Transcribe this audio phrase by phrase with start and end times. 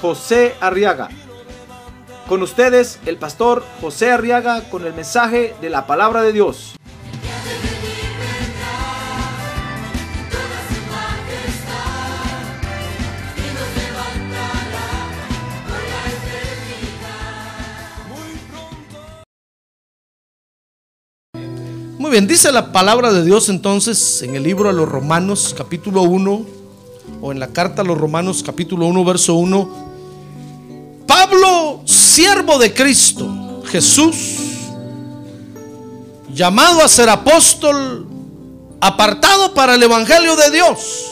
[0.00, 1.08] José Arriaga.
[2.28, 6.74] Con ustedes, el pastor José Arriaga con el mensaje de la palabra de Dios.
[21.98, 26.02] Muy bien, dice la palabra de Dios entonces en el libro a los Romanos capítulo
[26.02, 26.55] 1
[27.20, 29.86] o en la carta a los Romanos capítulo 1 verso 1.
[31.06, 34.16] Pablo, siervo de Cristo, Jesús,
[36.32, 38.06] llamado a ser apóstol,
[38.80, 41.06] apartado para el Evangelio de Dios,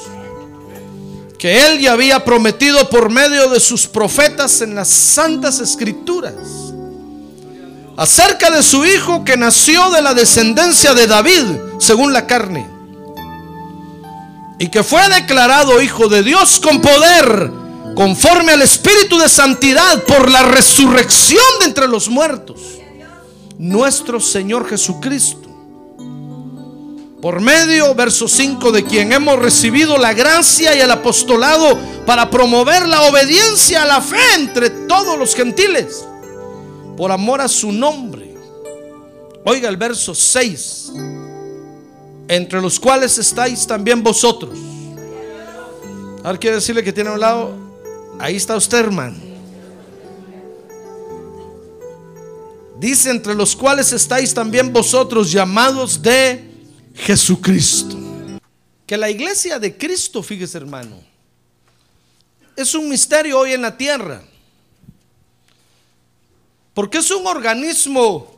[1.39, 6.35] que él ya había prometido por medio de sus profetas en las santas escrituras
[7.97, 11.45] acerca de su hijo que nació de la descendencia de David,
[11.79, 12.67] según la carne,
[14.59, 17.51] y que fue declarado hijo de Dios con poder,
[17.95, 22.61] conforme al Espíritu de Santidad, por la resurrección de entre los muertos,
[23.59, 25.49] nuestro Señor Jesucristo.
[27.21, 32.87] Por medio, verso 5, de quien hemos recibido la gracia y el apostolado para promover
[32.87, 36.05] la obediencia a la fe entre todos los gentiles
[36.97, 38.35] por amor a su nombre.
[39.45, 40.93] Oiga el verso 6,
[42.29, 44.59] entre los cuales estáis también vosotros.
[46.23, 47.55] Ahora quiero decirle que tiene a un lado,
[48.19, 49.17] ahí está usted hermano.
[52.79, 56.51] Dice, entre los cuales estáis también vosotros llamados de
[56.95, 57.97] Jesucristo.
[58.87, 60.97] Que la iglesia de Cristo, fíjese hermano,
[62.57, 64.23] es un misterio hoy en la tierra.
[66.75, 68.34] Porque es un organismo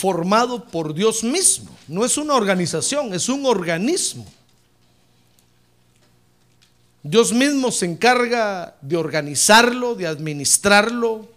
[0.00, 1.76] formado por Dios mismo.
[1.86, 4.26] No es una organización, es un organismo.
[7.02, 11.28] Dios mismo se encarga de organizarlo, de administrarlo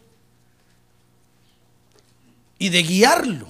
[2.57, 3.47] y de guiarlo.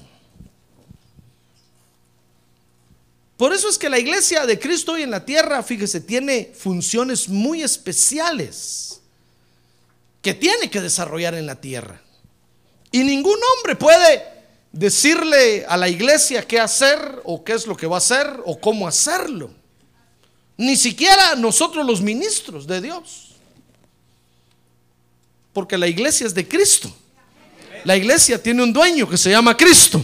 [3.38, 7.29] Por eso es que la iglesia de Cristo hoy en la tierra, fíjese, tiene funciones
[7.29, 9.02] muy especiales
[10.23, 12.02] que tiene que desarrollar en la tierra.
[12.91, 14.32] Y ningún hombre puede
[14.73, 18.59] decirle a la iglesia qué hacer o qué es lo que va a hacer o
[18.59, 19.51] cómo hacerlo.
[20.57, 23.29] Ni siquiera nosotros los ministros de Dios.
[25.53, 26.94] Porque la iglesia es de Cristo.
[27.85, 30.03] La iglesia tiene un dueño que se llama Cristo.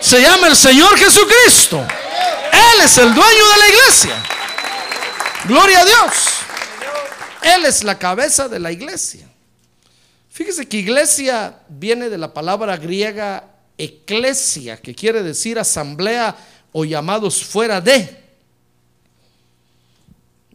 [0.00, 1.78] Se llama el Señor Jesucristo.
[1.78, 4.22] Él es el dueño de la iglesia.
[5.44, 6.14] Gloria a Dios.
[7.42, 9.28] Él es la cabeza de la iglesia.
[10.30, 16.36] Fíjese que iglesia viene de la palabra griega eclesia, que quiere decir asamblea
[16.72, 18.28] o llamados fuera de.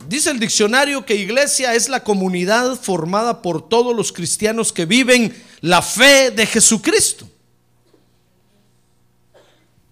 [0.07, 5.33] Dice el diccionario que iglesia es la comunidad formada por todos los cristianos que viven
[5.61, 7.29] la fe de Jesucristo.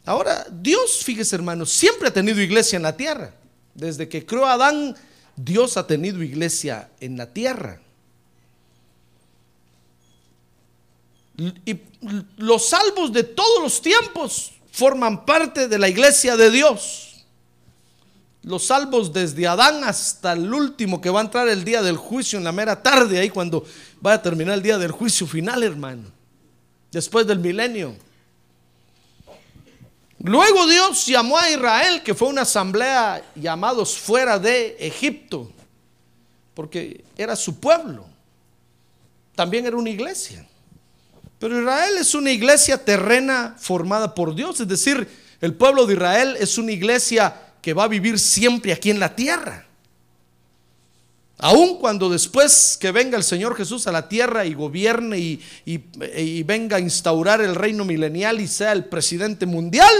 [0.03, 3.33] Ahora, Dios, fíjese hermanos, siempre ha tenido iglesia en la tierra.
[3.73, 4.95] Desde que creó a Adán,
[5.35, 7.79] Dios ha tenido iglesia en la tierra.
[11.65, 11.79] Y
[12.37, 17.25] los salvos de todos los tiempos forman parte de la iglesia de Dios.
[18.43, 22.37] Los salvos desde Adán hasta el último que va a entrar el día del juicio
[22.37, 23.65] en la mera tarde, ahí cuando
[24.05, 26.09] va a terminar el día del juicio final, hermano.
[26.91, 27.95] Después del milenio.
[30.23, 35.51] Luego Dios llamó a Israel, que fue una asamblea llamados fuera de Egipto,
[36.53, 38.05] porque era su pueblo.
[39.35, 40.47] También era una iglesia.
[41.41, 45.07] Pero Israel es una iglesia terrena formada por Dios, es decir,
[45.41, 49.15] el pueblo de Israel es una iglesia que va a vivir siempre aquí en la
[49.15, 49.65] tierra.
[51.39, 56.43] Aun cuando después que venga el Señor Jesús a la tierra y gobierne y, y,
[56.43, 59.91] venga a instaurar el reino milenial y sea el presidente mundial,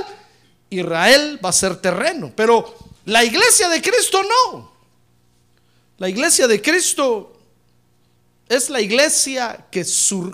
[0.70, 2.32] Israel va a ser terreno.
[2.36, 2.72] Pero
[3.06, 4.72] la iglesia de Cristo no.
[5.98, 7.41] La iglesia de Cristo
[8.51, 9.86] es la iglesia que,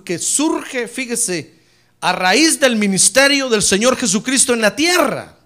[0.04, 1.54] que surge, fíjese,
[2.02, 5.38] a raíz del ministerio del Señor Jesucristo en la tierra.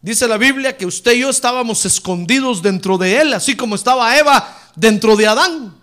[0.00, 4.16] Dice la Biblia que usted y yo estábamos escondidos dentro de Él, así como estaba
[4.16, 5.74] Eva dentro de Adán.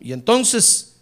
[0.00, 0.96] Y entonces,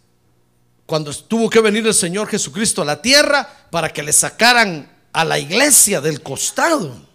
[0.84, 5.24] cuando tuvo que venir el Señor Jesucristo a la tierra para que le sacaran a
[5.24, 7.09] la iglesia del costado.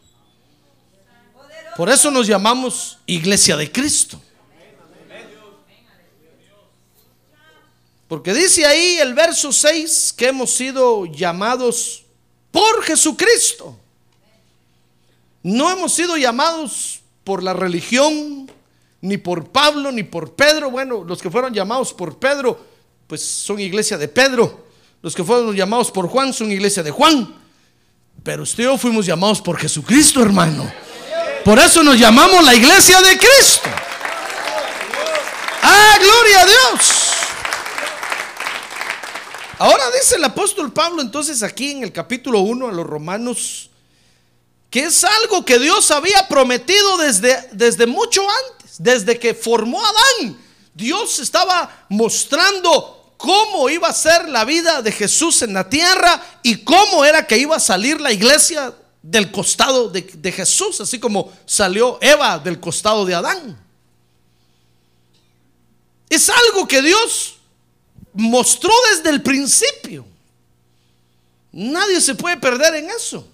[1.76, 4.22] Por eso nos llamamos iglesia de Cristo.
[8.08, 12.06] Porque dice ahí el verso 6 que hemos sido llamados
[12.52, 13.78] por Jesucristo.
[15.44, 18.50] No hemos sido llamados por la religión,
[19.02, 20.72] ni por Pablo, ni por Pedro.
[20.72, 22.64] Bueno, los que fueron llamados por Pedro,
[23.08, 24.66] pues son iglesia de Pedro.
[25.02, 27.36] Los que fueron llamados por Juan son iglesia de Juan.
[28.24, 30.85] Pero usted y yo fuimos llamados por Jesucristo, hermano.
[31.46, 33.70] Por eso nos llamamos la iglesia de Cristo.
[35.62, 36.92] Ah, gloria a Dios.
[39.60, 43.70] Ahora dice el apóstol Pablo entonces aquí en el capítulo 1 a los romanos
[44.72, 49.88] que es algo que Dios había prometido desde, desde mucho antes, desde que formó a
[49.88, 50.38] Adán.
[50.74, 56.64] Dios estaba mostrando cómo iba a ser la vida de Jesús en la tierra y
[56.64, 58.74] cómo era que iba a salir la iglesia
[59.08, 63.56] del costado de, Jesús, así como salió Eva del costado de Adán.
[66.10, 67.36] Es algo que Dios
[68.14, 70.08] mostró desde el principio.
[71.52, 73.28] Nadie se puede perder en eso.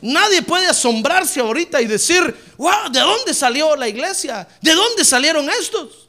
[0.00, 4.48] Nadie puede asombrarse ahorita y decir, wow, ¿de dónde salió la iglesia?
[4.62, 6.08] ¿De dónde salieron estos?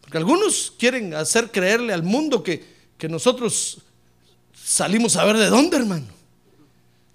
[0.00, 2.66] Porque algunos quieren hacer creerle al mundo que,
[2.98, 3.78] que nosotros
[4.60, 6.17] salimos a ver de dónde, hermano.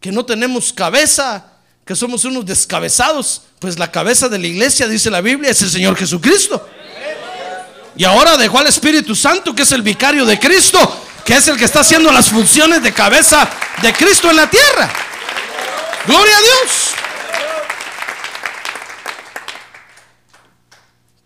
[0.03, 1.45] Que no tenemos cabeza,
[1.85, 3.43] que somos unos descabezados.
[3.59, 6.67] Pues la cabeza de la iglesia, dice la Biblia, es el Señor Jesucristo.
[7.95, 10.77] Y ahora dejó al Espíritu Santo, que es el vicario de Cristo,
[11.23, 13.49] que es el que está haciendo las funciones de cabeza
[13.81, 14.91] de Cristo en la tierra.
[16.05, 16.71] Gloria a Dios.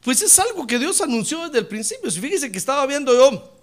[0.03, 2.11] Pues es algo que Dios anunció desde el principio.
[2.11, 3.59] Si fíjese que estaba viendo yo,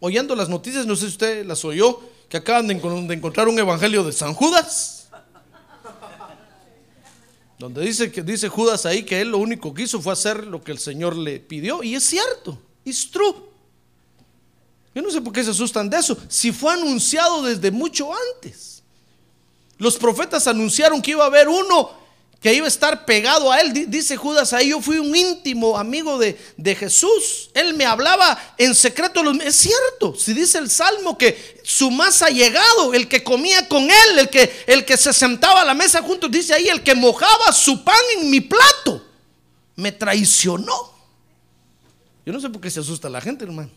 [0.00, 1.98] oyendo las noticias, no sé si usted las oyó,
[2.30, 5.08] que acaban de, encontrar un evangelio de San Judas.
[7.58, 10.62] Donde dice que dice Judas ahí que él lo único que hizo fue hacer lo
[10.62, 11.82] que el Señor le pidió.
[11.82, 13.34] Y es cierto, es true.
[14.94, 16.16] Yo no sé por qué se asustan de eso.
[16.28, 18.84] Si fue anunciado desde mucho antes.
[19.78, 21.90] Los profetas anunciaron que iba a haber uno
[22.40, 23.90] que iba a estar pegado a él.
[23.90, 27.50] Dice Judas ahí, yo fui un íntimo amigo de, de Jesús.
[27.52, 29.20] Él me hablaba en secreto.
[29.42, 34.18] Es cierto, si dice el Salmo que su más allegado, el que comía con él,
[34.18, 37.52] el que, el que se sentaba a la mesa juntos, dice ahí, el que mojaba
[37.52, 39.04] su pan en mi plato,
[39.76, 40.94] me traicionó.
[42.24, 43.70] Yo no sé por qué se asusta la gente, hermano.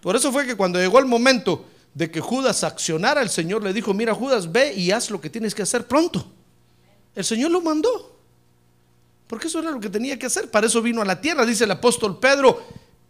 [0.00, 3.72] Por eso fue que cuando llegó el momento de que Judas accionara, el Señor le
[3.72, 6.24] dijo, mira Judas, ve y haz lo que tienes que hacer pronto.
[7.14, 8.18] El Señor lo mandó.
[9.26, 10.50] Porque eso era lo que tenía que hacer.
[10.50, 12.62] Para eso vino a la tierra, dice el apóstol Pedro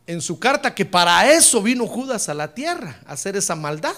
[0.06, 3.94] en su carta, que para eso vino Judas a la tierra, a hacer esa maldad.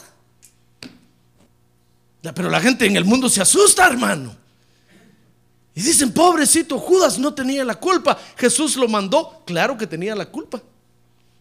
[2.23, 4.37] Pero la gente en el mundo se asusta, hermano.
[5.75, 8.19] Y dicen, pobrecito, Judas no tenía la culpa.
[8.37, 9.43] Jesús lo mandó.
[9.47, 10.63] Claro que tenía la culpa.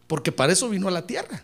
[0.08, 1.44] Porque para eso vino a la tierra.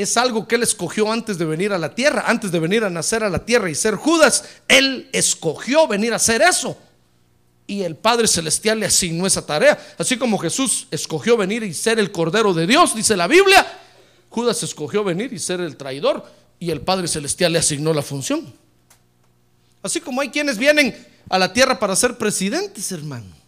[0.00, 2.90] Es algo que él escogió antes de venir a la tierra, antes de venir a
[2.90, 4.44] nacer a la tierra y ser Judas.
[4.68, 6.76] Él escogió venir a hacer eso.
[7.66, 9.78] Y el Padre Celestial le asignó esa tarea.
[9.98, 13.66] Así como Jesús escogió venir y ser el Cordero de Dios, dice la Biblia,
[14.28, 16.24] Judas escogió venir y ser el traidor
[16.58, 18.52] y el Padre Celestial le asignó la función.
[19.82, 20.94] Así como hay quienes vienen
[21.28, 23.40] a la tierra para ser presidentes, hermano.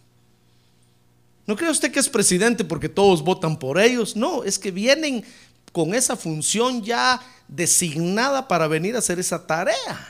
[1.45, 4.15] ¿No cree usted que es presidente porque todos votan por ellos?
[4.15, 5.25] No, es que vienen
[5.73, 10.07] con esa función ya designada para venir a hacer esa tarea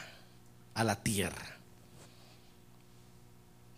[0.75, 1.57] a la tierra.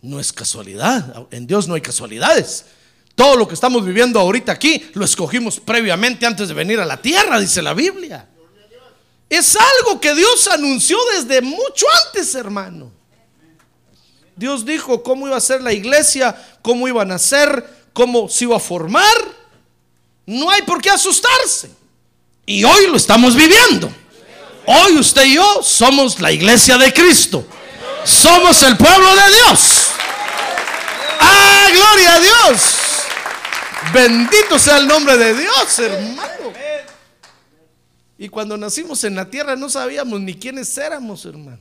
[0.02, 2.66] No es casualidad, en Dios no hay casualidades.
[3.14, 7.00] Todo lo que estamos viviendo ahorita aquí lo escogimos previamente antes de venir a la
[7.00, 8.28] tierra, dice la Biblia.
[9.30, 12.92] Es algo que Dios anunció desde mucho antes, hermano.
[14.36, 18.56] Dios dijo cómo iba a ser la iglesia, cómo iban a ser, cómo se iba
[18.56, 19.35] a formar.
[20.26, 21.70] No hay por qué asustarse.
[22.44, 23.90] Y hoy lo estamos viviendo.
[24.66, 27.46] Hoy usted y yo somos la iglesia de Cristo.
[28.04, 29.86] Somos el pueblo de Dios.
[31.20, 32.62] ¡Ah, gloria a Dios!
[33.92, 36.52] Bendito sea el nombre de Dios, hermano.
[38.18, 41.58] Y cuando nacimos en la tierra no sabíamos ni quiénes éramos, hermano.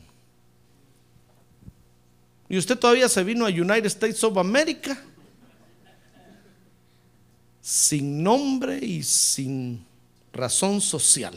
[2.47, 4.97] Y usted todavía se vino a United States of America
[7.65, 9.83] sin nombre y sin
[10.31, 11.33] razón social.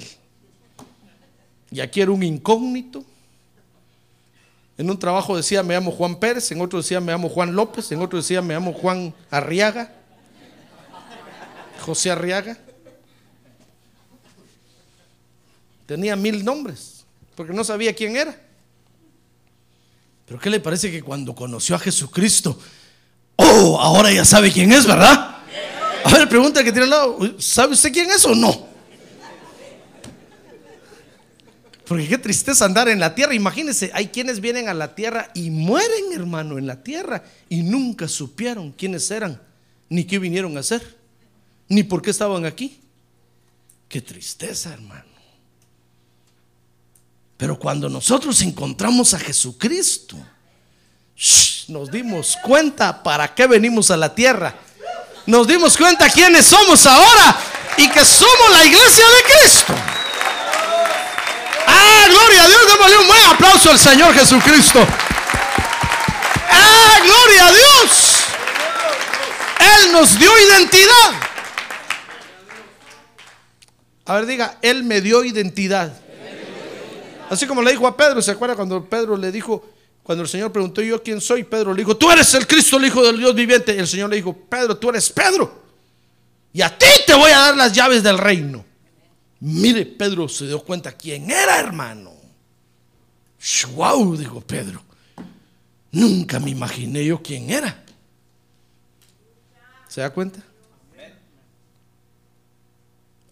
[1.70, 3.02] Y aquí era un incógnito.
[4.76, 7.90] En un trabajo decía me llamo Juan Pérez, en otro decía me llamo Juan López,
[7.92, 9.90] en otro decía me llamo Juan Arriaga,
[11.80, 12.58] José Arriaga.
[15.86, 17.06] Tenía mil nombres,
[17.36, 18.38] porque no sabía quién era.
[20.26, 22.58] Pero ¿qué le parece que cuando conoció a Jesucristo,
[23.36, 25.37] oh, ahora ya sabe quién es, ¿verdad?
[26.08, 28.66] A ver, pregunta que tiene al lado, ¿sabe usted quién es o no?
[31.84, 33.34] Porque qué tristeza andar en la tierra.
[33.34, 38.08] Imagínense, hay quienes vienen a la tierra y mueren, hermano, en la tierra y nunca
[38.08, 39.38] supieron quiénes eran,
[39.90, 40.96] ni qué vinieron a hacer,
[41.68, 42.80] ni por qué estaban aquí.
[43.86, 45.04] Qué tristeza, hermano.
[47.36, 50.16] Pero cuando nosotros encontramos a Jesucristo,
[51.68, 54.58] nos dimos cuenta para qué venimos a la tierra.
[55.28, 57.36] Nos dimos cuenta quiénes somos ahora
[57.76, 59.74] y que somos la iglesia de Cristo.
[61.66, 62.60] ¡Ah, gloria a Dios!
[62.66, 64.80] Démosle un buen aplauso al Señor Jesucristo.
[66.50, 68.16] ¡Ah, gloria a Dios!
[69.60, 71.12] Él nos dio identidad.
[74.06, 75.92] A ver, diga, Él me dio identidad.
[77.28, 79.62] Así como le dijo a Pedro, ¿se acuerda cuando Pedro le dijo,
[80.08, 81.44] cuando el Señor preguntó yo quién soy?
[81.44, 83.74] Pedro le dijo, tú eres el Cristo, el Hijo del Dios viviente.
[83.74, 85.64] Y el Señor le dijo, Pedro, tú eres Pedro.
[86.50, 88.64] Y a ti te voy a dar las llaves del reino.
[89.40, 92.14] Mire, Pedro se dio cuenta quién era, hermano.
[93.74, 94.82] Wow, dijo Pedro.
[95.92, 97.84] Nunca me imaginé yo quién era.
[99.88, 100.40] ¿Se da cuenta?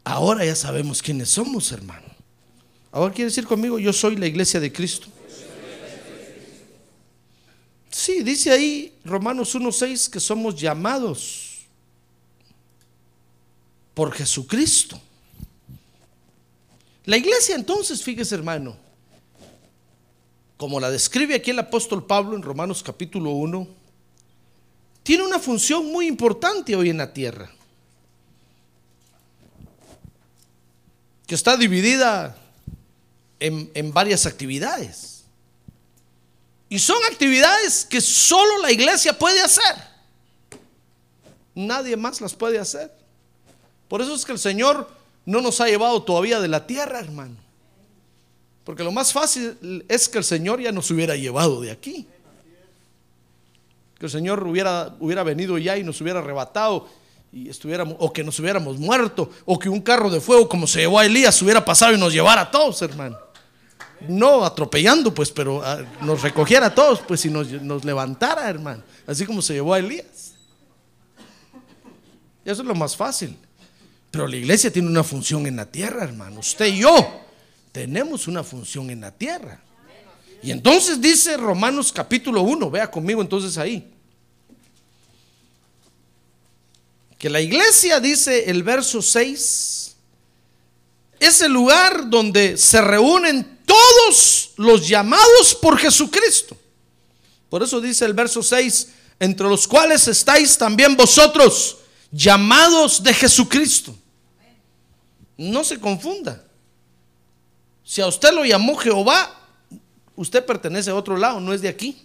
[0.04, 2.04] Ahora ya sabemos quiénes somos, hermano.
[2.92, 5.08] Ahora quiere decir conmigo, yo soy la iglesia de Cristo.
[7.96, 11.60] Sí, dice ahí Romanos 1.6 que somos llamados
[13.94, 15.00] por Jesucristo.
[17.06, 18.76] La iglesia entonces, fíjese hermano,
[20.58, 23.66] como la describe aquí el apóstol Pablo en Romanos capítulo 1,
[25.02, 27.50] tiene una función muy importante hoy en la tierra,
[31.26, 32.36] que está dividida
[33.40, 35.15] en, en varias actividades.
[36.68, 39.74] Y son actividades que solo la iglesia puede hacer.
[41.54, 42.92] Nadie más las puede hacer.
[43.88, 44.90] Por eso es que el Señor
[45.24, 47.36] no nos ha llevado todavía de la tierra, hermano.
[48.64, 52.06] Porque lo más fácil es que el Señor ya nos hubiera llevado de aquí.
[53.98, 56.88] Que el Señor hubiera, hubiera venido ya y nos hubiera arrebatado
[57.32, 60.80] y estuviéramos, o que nos hubiéramos muerto, o que un carro de fuego como se
[60.80, 63.18] llevó a Elías hubiera pasado y nos llevara a todos, hermano.
[64.00, 68.82] No atropellando, pues, pero ah, nos recogiera a todos, pues, y nos, levantara, hermano.
[69.06, 70.34] Así como se llevó a Elías.
[72.44, 73.36] Eso es lo más fácil.
[74.10, 76.40] Pero la iglesia tiene una función en la tierra, hermano.
[76.40, 77.22] Usted y yo
[77.72, 79.60] tenemos una función en la tierra.
[80.42, 83.92] Y entonces dice Romanos capítulo 1, vea conmigo entonces ahí.
[87.18, 89.96] Que la iglesia, dice el verso 6,
[91.18, 96.56] es el lugar donde se reúnen todos los llamados por Jesucristo.
[97.50, 98.88] Por eso dice el verso 6,
[99.20, 101.78] entre los cuales estáis también vosotros,
[102.10, 103.94] llamados de Jesucristo.
[105.36, 106.42] No se confunda.
[107.84, 109.38] Si a usted lo llamó Jehová,
[110.16, 112.02] usted pertenece a otro lado, no es de aquí.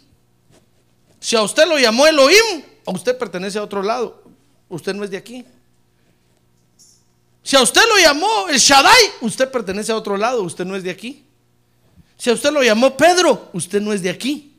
[1.20, 4.24] Si a usted lo llamó Elohim, usted pertenece a otro lado,
[4.70, 5.46] usted no es de aquí.
[7.44, 10.84] Si a usted lo llamó el Shaddai, usted pertenece a otro lado, usted no es
[10.84, 11.26] de aquí.
[12.22, 14.54] Si a usted lo llamó Pedro, usted no es de aquí.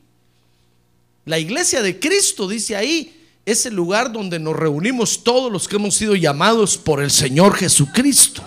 [1.23, 5.77] La iglesia de Cristo, dice ahí, es el lugar donde nos reunimos todos los que
[5.77, 8.43] hemos sido llamados por el Señor Jesucristo.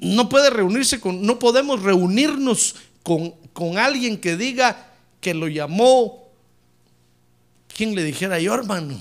[0.00, 4.88] No puede reunirse con, no podemos reunirnos con, con alguien que diga
[5.20, 6.32] que lo llamó,
[7.76, 8.98] ¿quién le dijera yo, hermano?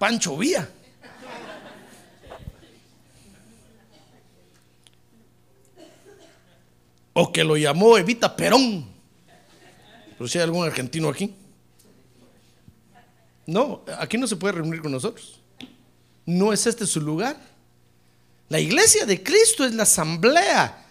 [0.00, 0.68] Pancho Vía.
[7.20, 8.88] O que lo llamó Evita Perón.
[10.16, 11.34] Pero si hay algún argentino aquí.
[13.44, 15.40] No, aquí no se puede reunir con nosotros.
[16.24, 17.36] No es este su lugar.
[18.48, 20.86] La iglesia de Cristo es la asamblea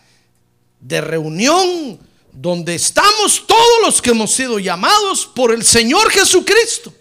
[0.82, 1.98] de reunión
[2.34, 6.94] donde estamos todos los que hemos sido llamados por el Señor Jesucristo.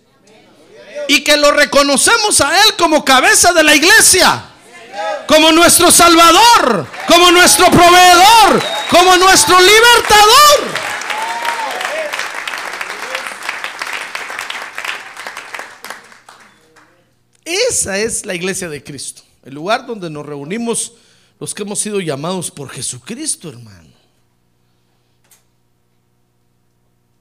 [1.09, 4.50] Y que lo reconocemos a Él como cabeza de la iglesia,
[5.26, 8.15] como nuestro Salvador, como nuestro proveedor,
[9.15, 10.87] nuestro libertador.
[17.45, 20.95] Esa es la iglesia de Cristo, el lugar donde nos reunimos
[21.39, 23.95] los que hemos sido llamados por Jesucristo, hermano.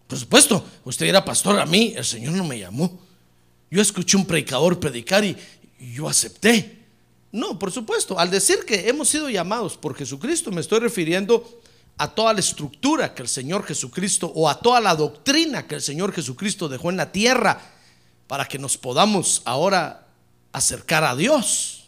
[0.08, 3.00] Por supuesto, usted era pastor, a mí el Señor no me llamó.
[3.70, 5.36] Yo escuché un predicador predicar y,
[5.80, 6.80] y yo acepté.
[7.32, 11.62] No, por supuesto, al decir que hemos sido llamados por Jesucristo, me estoy refiriendo
[11.98, 15.82] a toda la estructura que el Señor Jesucristo o a toda la doctrina que el
[15.82, 17.62] Señor Jesucristo dejó en la tierra
[18.28, 20.08] para que nos podamos ahora
[20.52, 21.86] acercar a Dios.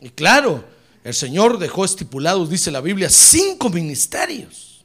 [0.00, 0.64] Y claro,
[1.02, 4.84] el Señor dejó estipulados, dice la Biblia, cinco ministerios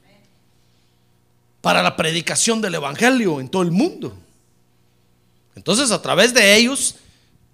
[1.60, 4.16] para la predicación del Evangelio en todo el mundo.
[5.54, 6.96] Entonces, a través de ellos,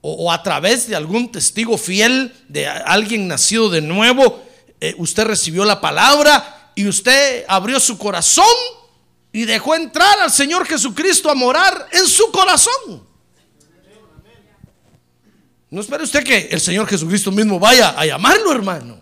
[0.01, 4.46] o, a través de algún testigo fiel, de alguien nacido de nuevo,
[4.99, 8.45] usted recibió la palabra y usted abrió su corazón
[9.33, 13.07] y dejó entrar al Señor Jesucristo a morar en su corazón.
[15.71, 19.01] No espere usted que el Señor Jesucristo mismo vaya a llamarlo, hermano.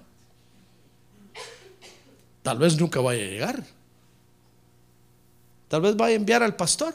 [2.43, 3.65] Tal vez nunca vaya a llegar.
[5.69, 6.95] Tal vez vaya a enviar al pastor.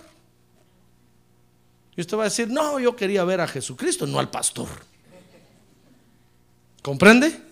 [1.96, 4.70] Y usted va a decir, no, yo quería ver a Jesucristo, no al pastor.
[6.82, 7.49] ¿Comprende?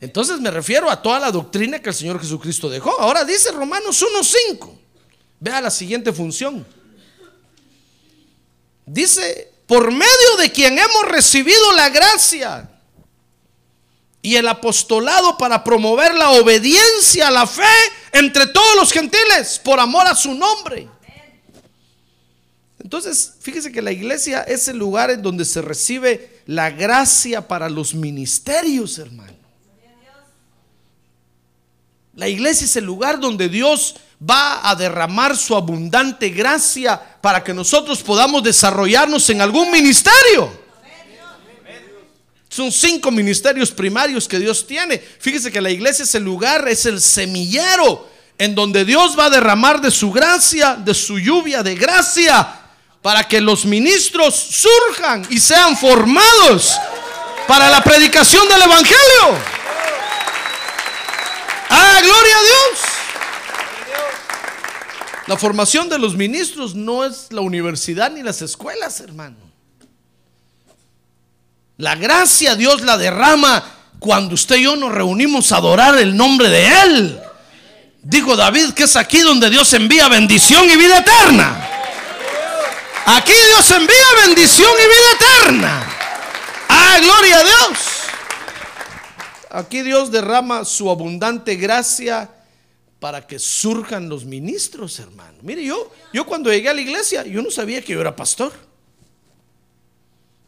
[0.00, 3.00] Entonces me refiero a toda la doctrina que el Señor Jesucristo dejó.
[3.00, 4.78] Ahora dice Romanos 1.5.
[5.40, 6.66] Vea la siguiente función.
[8.86, 12.70] Dice, por medio de quien hemos recibido la gracia
[14.20, 17.62] y el apostolado para promover la obediencia a la fe
[18.12, 20.88] entre todos los gentiles, por amor a su nombre.
[22.82, 27.68] Entonces, fíjese que la iglesia es el lugar en donde se recibe la gracia para
[27.68, 29.33] los ministerios, hermano.
[32.16, 37.52] La iglesia es el lugar donde Dios va a derramar su abundante gracia para que
[37.52, 40.64] nosotros podamos desarrollarnos en algún ministerio.
[42.48, 44.98] Son cinco ministerios primarios que Dios tiene.
[44.98, 49.30] Fíjese que la iglesia es el lugar, es el semillero en donde Dios va a
[49.30, 52.60] derramar de su gracia, de su lluvia de gracia,
[53.02, 56.76] para que los ministros surjan y sean formados
[57.46, 59.63] para la predicación del Evangelio.
[61.70, 62.80] Ah, gloria a Dios.
[65.26, 69.36] La formación de los ministros no es la universidad ni las escuelas, hermano.
[71.76, 73.64] La gracia Dios la derrama
[73.98, 77.20] cuando usted y yo nos reunimos a adorar el nombre de Él.
[78.02, 81.70] Dijo David que es aquí donde Dios envía bendición y vida eterna.
[83.06, 85.86] Aquí Dios envía bendición y vida eterna.
[86.68, 87.93] Ah, gloria a Dios.
[89.54, 92.28] Aquí Dios derrama su abundante gracia
[92.98, 95.38] para que surjan los ministros, hermano.
[95.42, 98.52] Mire, yo, yo cuando llegué a la iglesia, yo no sabía que yo era pastor.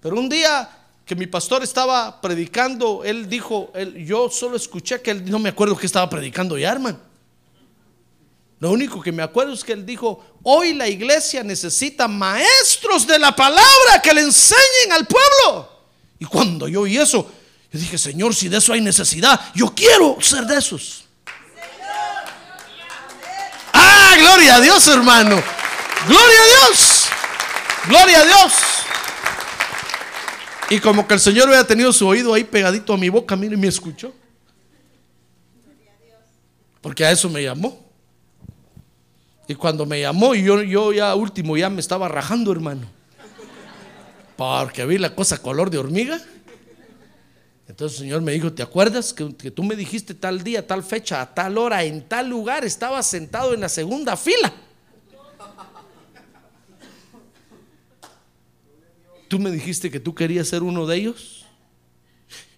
[0.00, 0.68] Pero un día
[1.04, 5.50] que mi pastor estaba predicando, él dijo, él, yo solo escuché que él, no me
[5.50, 6.98] acuerdo que estaba predicando ya, hermano.
[8.58, 13.20] Lo único que me acuerdo es que él dijo, hoy la iglesia necesita maestros de
[13.20, 15.68] la palabra que le enseñen al pueblo.
[16.18, 17.30] Y cuando yo oí eso,
[17.76, 21.04] dije, Señor, si de eso hay necesidad, yo quiero ser de esos.
[23.72, 25.42] Ah, gloria a Dios, hermano.
[26.06, 27.06] Gloria a Dios.
[27.88, 28.52] Gloria a Dios.
[30.70, 33.56] Y como que el Señor había tenido su oído ahí pegadito a mi boca, mire,
[33.56, 34.12] me escuchó.
[36.80, 37.84] Porque a eso me llamó.
[39.48, 42.86] Y cuando me llamó, yo, yo ya último ya me estaba rajando, hermano.
[44.36, 46.20] Porque vi la cosa color de hormiga.
[47.68, 51.20] Entonces el Señor me dijo, ¿te acuerdas que, tú me dijiste tal día, tal fecha,
[51.20, 54.52] a tal hora, en tal lugar, estaba sentado en la segunda fila?
[59.28, 61.44] ¿Tú me dijiste que tú querías ser uno de ellos?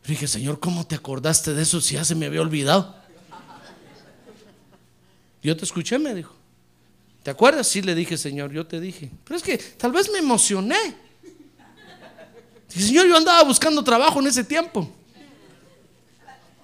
[0.05, 2.95] Yo dije, Señor, ¿cómo te acordaste de eso si ya se me había olvidado?
[5.43, 6.35] Yo te escuché, me dijo.
[7.23, 7.67] ¿Te acuerdas?
[7.67, 9.11] Sí, le dije, Señor, yo te dije.
[9.25, 10.97] Pero es que tal vez me emocioné.
[12.69, 14.98] Dije, Señor, yo andaba buscando trabajo en ese tiempo.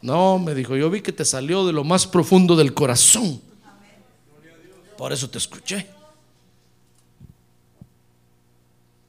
[0.04, 3.40] No, me dijo, yo vi que te salió de lo más profundo del corazón.
[4.98, 5.86] Por eso te escuché.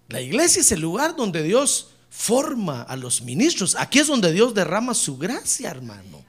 [0.07, 3.75] La iglesia es el lugar donde Dios forma a los ministros.
[3.77, 6.23] Aquí es donde Dios derrama su gracia, hermano.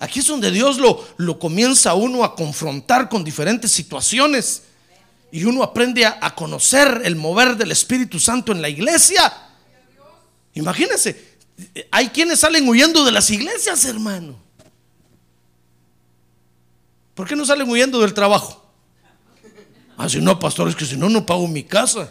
[0.00, 4.64] Aquí es donde Dios lo, lo comienza uno a confrontar con diferentes situaciones.
[5.30, 9.32] Y uno aprende a, a conocer el mover del Espíritu Santo en la iglesia.
[10.54, 11.35] Imagínense,
[11.90, 14.38] hay quienes salen huyendo de las iglesias, hermano.
[17.14, 18.62] ¿Por qué no salen huyendo del trabajo?
[19.96, 22.10] Ah, si no, pastor, es que si no, no pago mi casa.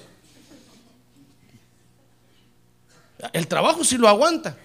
[3.31, 4.57] El trabajo sí lo aguanta.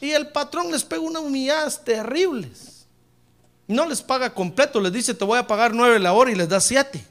[0.00, 2.86] Y el patrón les pega unas humilladas terribles.
[3.66, 6.48] No les paga completo, les dice te voy a pagar nueve la hora y les
[6.48, 7.04] da siete.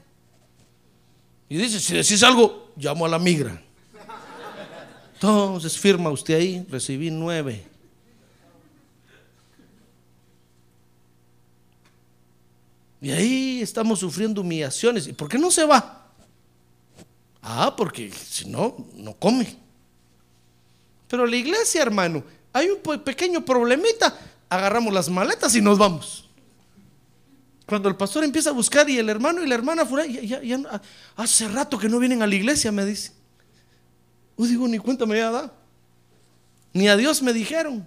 [1.48, 3.62] Y dice, si decís algo, llamo a la migra.
[5.20, 7.66] Entonces firma usted ahí, recibí nueve.
[13.00, 15.08] Y ahí estamos sufriendo humillaciones.
[15.08, 16.06] ¿Y por qué no se va?
[17.42, 19.56] Ah, porque si no, no come.
[21.08, 24.16] Pero la iglesia, hermano, hay un pequeño problemita.
[24.48, 26.28] Agarramos las maletas y nos vamos.
[27.66, 30.80] Cuando el pastor empieza a buscar y el hermano y la hermana fuera, ya, ya,
[31.16, 33.17] hace rato que no vienen a la iglesia, me dice.
[34.38, 35.54] Yo digo, ni cuenta me había dado.
[36.72, 37.86] Ni a Dios me dijeron.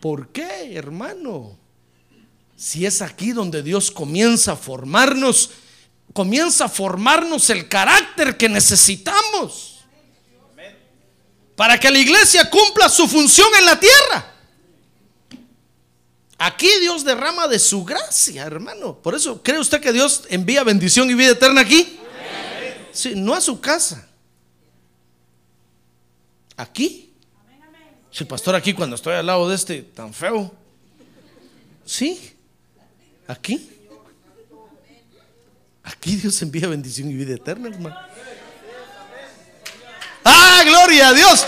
[0.00, 1.56] ¿Por qué, hermano?
[2.56, 5.50] Si es aquí donde Dios comienza a formarnos,
[6.12, 9.72] comienza a formarnos el carácter que necesitamos
[11.56, 14.34] para que la iglesia cumpla su función en la tierra.
[16.38, 18.98] Aquí Dios derrama de su gracia, hermano.
[19.00, 22.00] Por eso, ¿cree usted que Dios envía bendición y vida eterna aquí?
[22.92, 24.08] Sí, no a su casa.
[26.62, 27.12] Aquí.
[28.12, 30.54] Si el pastor aquí cuando estoy al lado de este tan feo.
[31.84, 32.36] Sí.
[33.26, 33.68] Aquí.
[35.82, 37.96] Aquí Dios envía bendición y vida eterna, hermano.
[40.24, 41.44] Ah, gloria a Dios.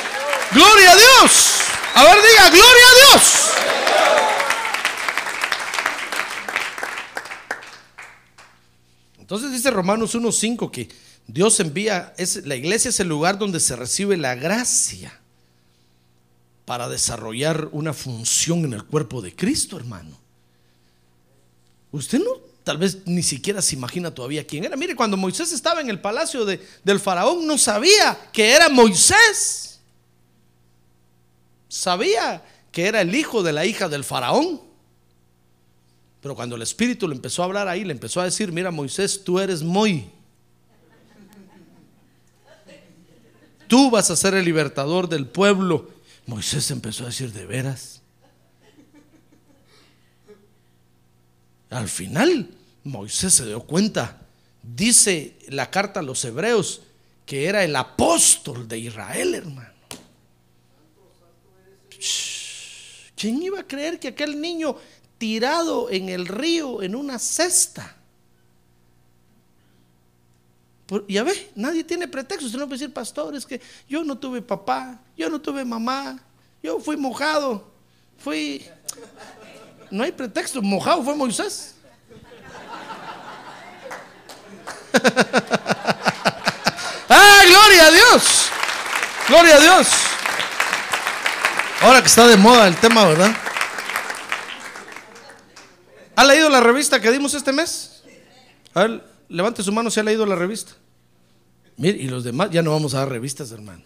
[0.52, 1.60] Gloria a Dios.
[1.94, 3.44] A ver, diga, gloria a Dios.
[9.20, 10.88] Entonces dice Romanos 1.5 que
[11.26, 15.20] Dios envía, es, la iglesia es el lugar donde se recibe la gracia
[16.64, 20.18] para desarrollar una función en el cuerpo de Cristo, hermano.
[21.92, 24.76] Usted no, tal vez ni siquiera se imagina todavía quién era.
[24.76, 29.80] Mire, cuando Moisés estaba en el palacio de, del faraón, no sabía que era Moisés.
[31.68, 34.60] Sabía que era el hijo de la hija del faraón.
[36.20, 39.22] Pero cuando el Espíritu le empezó a hablar ahí, le empezó a decir, mira Moisés,
[39.22, 40.10] tú eres muy.
[43.74, 45.90] Tú vas a ser el libertador del pueblo.
[46.26, 48.02] Moisés empezó a decir, de veras.
[51.70, 52.50] Al final,
[52.84, 54.20] Moisés se dio cuenta,
[54.62, 56.82] dice la carta a los hebreos,
[57.26, 59.74] que era el apóstol de Israel, hermano.
[63.16, 64.76] ¿Quién iba a creer que aquel niño
[65.18, 67.96] tirado en el río en una cesta.
[71.08, 72.46] Ya ve, nadie tiene pretexto.
[72.46, 76.18] Usted no puede decir, pastor, es que yo no tuve papá, yo no tuve mamá,
[76.62, 77.70] yo fui mojado,
[78.18, 78.66] fui.
[79.90, 81.74] No hay pretexto, mojado fue Moisés.
[87.08, 88.48] ¡Ah, gloria a Dios!
[89.28, 89.88] ¡Gloria a Dios!
[91.80, 93.36] Ahora que está de moda el tema, ¿verdad?
[96.16, 98.02] ¿Ha leído la revista que dimos este mes?
[98.72, 100.72] A ver, levante su mano si ha leído la revista.
[101.76, 103.82] Mire, y los demás ya no vamos a dar revistas, hermano.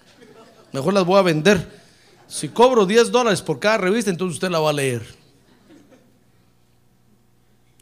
[0.72, 1.66] Mejor las voy a vender.
[2.26, 5.02] Si cobro 10 dólares por cada revista, entonces usted la va a leer.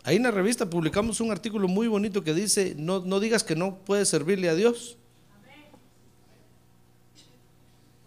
[0.04, 3.56] Ahí en la revista publicamos un artículo muy bonito que dice, no, no digas que
[3.56, 4.96] no puedes servirle a Dios.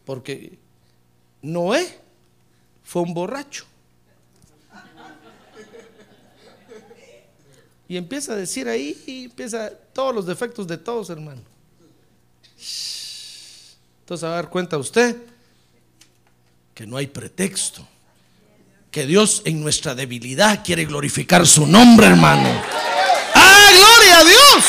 [0.05, 0.57] Porque
[1.41, 1.99] Noé
[2.83, 3.65] fue un borracho.
[7.89, 11.41] Y empieza a decir ahí, y empieza todos los defectos de todos, hermano.
[14.01, 15.15] Entonces a dar cuenta usted
[16.73, 17.87] que no hay pretexto.
[18.91, 22.49] Que Dios en nuestra debilidad quiere glorificar su nombre, hermano.
[23.35, 24.65] ¡Ah, gloria a Dios!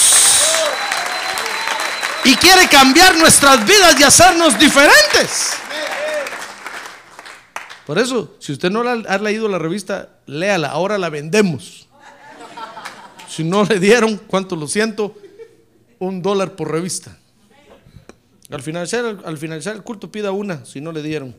[2.24, 5.52] Y quiere cambiar nuestras vidas y hacernos diferentes.
[7.86, 10.68] Por eso, si usted no ha leído la revista, léala.
[10.68, 11.88] Ahora la vendemos.
[13.26, 15.16] Si no le dieron, ¿cuánto lo siento?
[15.98, 17.16] Un dólar por revista.
[18.50, 21.36] Al finalizar, al finalizar el culto pida una, si no le dieron.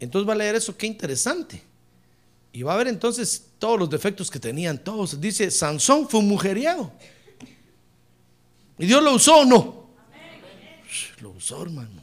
[0.00, 1.62] Entonces va a leer eso, qué interesante.
[2.52, 5.20] Y va a ver entonces todos los defectos que tenían todos.
[5.20, 6.92] Dice, Sansón fue un mujeriego.
[8.78, 9.88] ¿Y Dios lo usó o no?
[11.20, 12.02] Lo usó, hermano.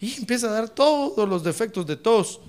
[0.00, 2.40] Y empieza a dar todos los defectos de todos.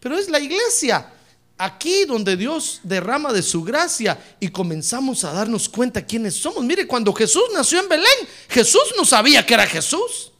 [0.00, 1.12] Pero es la iglesia
[1.58, 6.64] aquí donde Dios derrama de su gracia y comenzamos a darnos cuenta quiénes somos.
[6.64, 10.32] Mire, cuando Jesús nació en Belén, Jesús no sabía que era Jesús.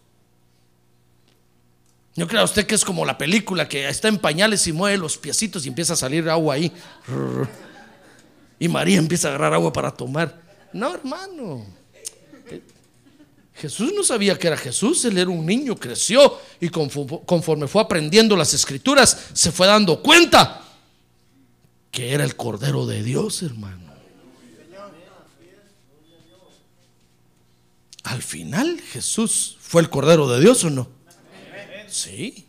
[2.15, 4.97] Yo creo a usted que es como la película que está en pañales y mueve
[4.97, 6.73] los piecitos y empieza a salir agua ahí.
[8.61, 10.41] Y María empieza a agarrar agua para tomar.
[10.73, 11.65] No, hermano.
[13.55, 18.37] Jesús no sabía que era Jesús, él era un niño, creció y conforme fue aprendiendo
[18.37, 20.68] las escrituras, se fue dando cuenta
[21.99, 23.93] que era el Cordero de Dios, hermano.
[28.05, 30.89] Al final Jesús fue el Cordero de Dios o no?
[31.89, 32.47] Sí.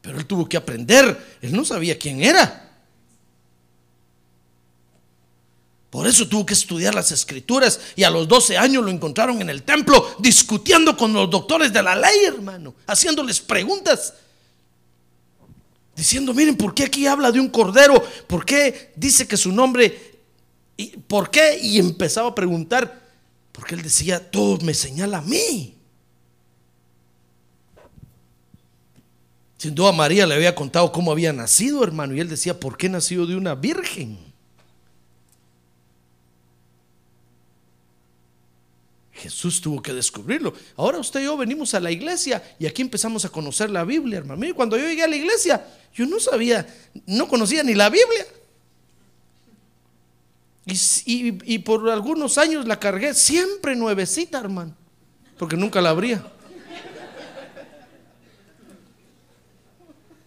[0.00, 2.78] Pero él tuvo que aprender, él no sabía quién era.
[5.90, 9.50] Por eso tuvo que estudiar las escrituras y a los 12 años lo encontraron en
[9.50, 14.14] el templo discutiendo con los doctores de la ley, hermano, haciéndoles preguntas.
[15.96, 17.94] Diciendo, miren, ¿por qué aquí habla de un cordero?
[18.26, 20.20] ¿Por qué dice que su nombre?
[21.08, 21.58] ¿Por qué?
[21.62, 23.02] Y empezaba a preguntar,
[23.50, 25.74] porque él decía, todo me señala a mí.
[29.56, 32.90] Sin duda María le había contado cómo había nacido, hermano, y él decía, ¿por qué
[32.90, 34.18] nació de una virgen?
[39.16, 40.52] Jesús tuvo que descubrirlo.
[40.76, 44.18] Ahora usted y yo venimos a la iglesia y aquí empezamos a conocer la Biblia,
[44.18, 44.40] hermano.
[44.40, 46.66] Mire, cuando yo llegué a la iglesia, yo no sabía,
[47.06, 48.26] no conocía ni la Biblia.
[50.66, 54.74] Y, por algunos años la cargué siempre nuevecita, hermano,
[55.38, 56.24] porque nunca la abría.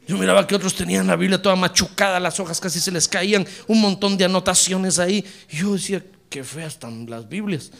[0.07, 3.45] Yo miraba que otros tenían la Biblia toda machucada, las hojas casi se les caían,
[3.67, 5.23] un montón de anotaciones ahí.
[5.49, 7.71] Yo decía, qué feas están las Biblias.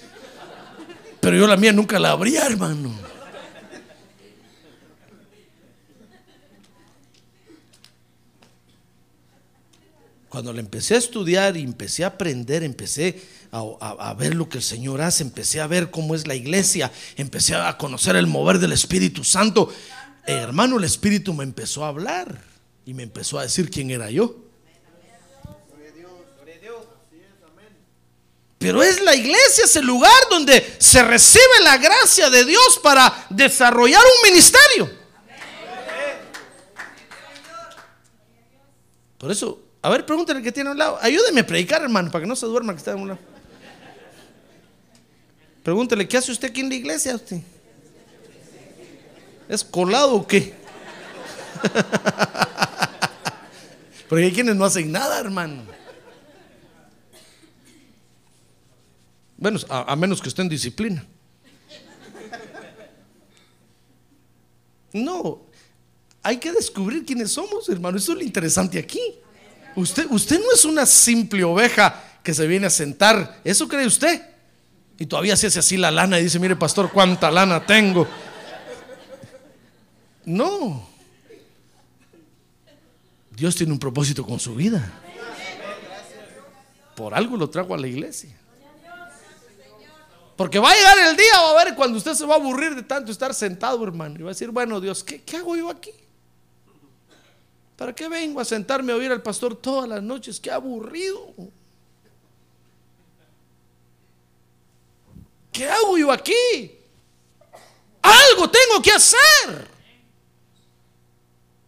[1.21, 2.93] Pero yo la mía nunca la abría, hermano.
[10.29, 13.19] Cuando la empecé a estudiar y empecé a aprender, empecé
[13.51, 17.55] a, ver lo que el Señor hace, empecé a ver cómo es la iglesia, empecé
[17.55, 19.73] a conocer el mover del Espíritu Santo.
[20.27, 22.43] hermano, el Espíritu me empezó a hablar
[22.85, 24.48] y me empezó a decir quién era yo.
[28.59, 33.25] Pero es la iglesia, es el lugar donde se recibe la gracia de Dios para
[33.29, 34.99] desarrollar un ministerio.
[39.17, 40.99] Por eso, a ver, pregúntale que tiene a un lado.
[41.01, 43.19] Ayúdeme a predicar, hermano, para que no se duerma que está a un lado.
[45.63, 47.15] Pregúntele, ¿qué hace usted aquí en la iglesia?
[47.15, 47.39] Usted?
[49.47, 50.53] ¿Es colado o qué?
[54.09, 55.78] Porque hay quienes no hacen nada, hermano.
[59.39, 61.05] Bueno, a, menos que esté en disciplina.
[64.91, 65.45] No,
[66.21, 67.97] hay que descubrir quiénes somos, hermano.
[67.97, 68.99] Eso es lo interesante aquí.
[69.75, 73.39] Usted, usted no es una simple oveja que se viene a sentar.
[73.45, 74.21] ¿Eso cree usted?
[74.97, 78.05] Y todavía se hace así la lana y dice, mire pastor, cuánta lana tengo.
[80.25, 80.89] No.
[83.31, 84.91] Dios tiene un propósito con su vida.
[86.97, 88.38] Por algo lo trajo a la iglesia.
[90.39, 92.73] Porque va a llegar el día, va a ver cuando usted se va a aburrir
[92.73, 94.15] de tanto estar sentado, hermano.
[94.17, 95.91] Y va a decir, bueno, Dios, ¿qué, hago yo aquí?
[97.75, 100.39] ¿Para qué vengo a sentarme a oír al pastor todas las noches?
[100.39, 101.33] Qué aburrido.
[105.51, 106.71] ¿Qué hago yo aquí?
[108.01, 109.67] Algo tengo que hacer.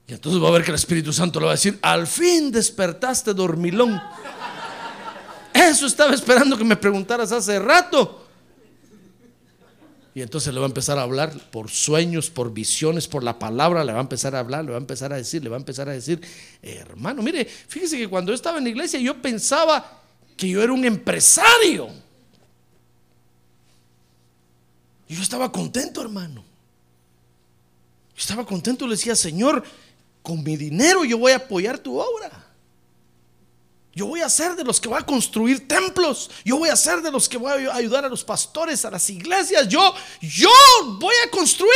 [0.08, 2.50] Y entonces va a ver que el Espíritu Santo le va a decir, al fin
[2.50, 4.02] despertaste dormilón.
[5.54, 8.21] Eso estaba esperando que me preguntaras hace rato.
[10.14, 13.84] Y entonces le va a empezar a hablar por sueños, por visiones, por la palabra,
[13.86, 15.60] le va a empezar a hablar, le va a empezar a decir, le va a
[15.60, 16.20] empezar a decir,
[16.62, 20.02] hermano, mire, fíjese que cuando yo estaba en la iglesia yo pensaba
[20.36, 21.90] que yo era un empresario.
[25.08, 26.44] Y yo estaba contento, hermano.
[28.16, 29.64] Yo estaba contento, le decía, Señor,
[30.22, 32.41] con mi dinero yo voy a apoyar tu obra.
[33.94, 36.32] Yo voy a ser de los que voy a construir templos.
[36.46, 39.10] Yo voy a ser de los que voy a ayudar a los pastores, a las
[39.10, 39.68] iglesias.
[39.68, 40.50] Yo, yo
[40.98, 41.72] voy a construir.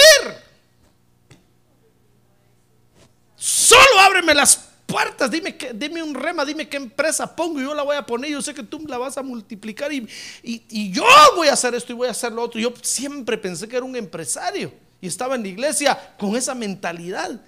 [3.36, 5.30] Solo ábreme las puertas.
[5.30, 7.60] Dime, que, dime un rema, dime qué empresa pongo.
[7.60, 8.32] Yo la voy a poner.
[8.32, 9.92] Yo sé que tú la vas a multiplicar.
[9.92, 10.08] Y,
[10.42, 12.62] y yo voy a hacer esto y voy a hacer lo otro.
[12.62, 14.72] Yo siempre pensé que era un empresario.
[15.02, 17.42] Y estaba en la iglesia con esa mentalidad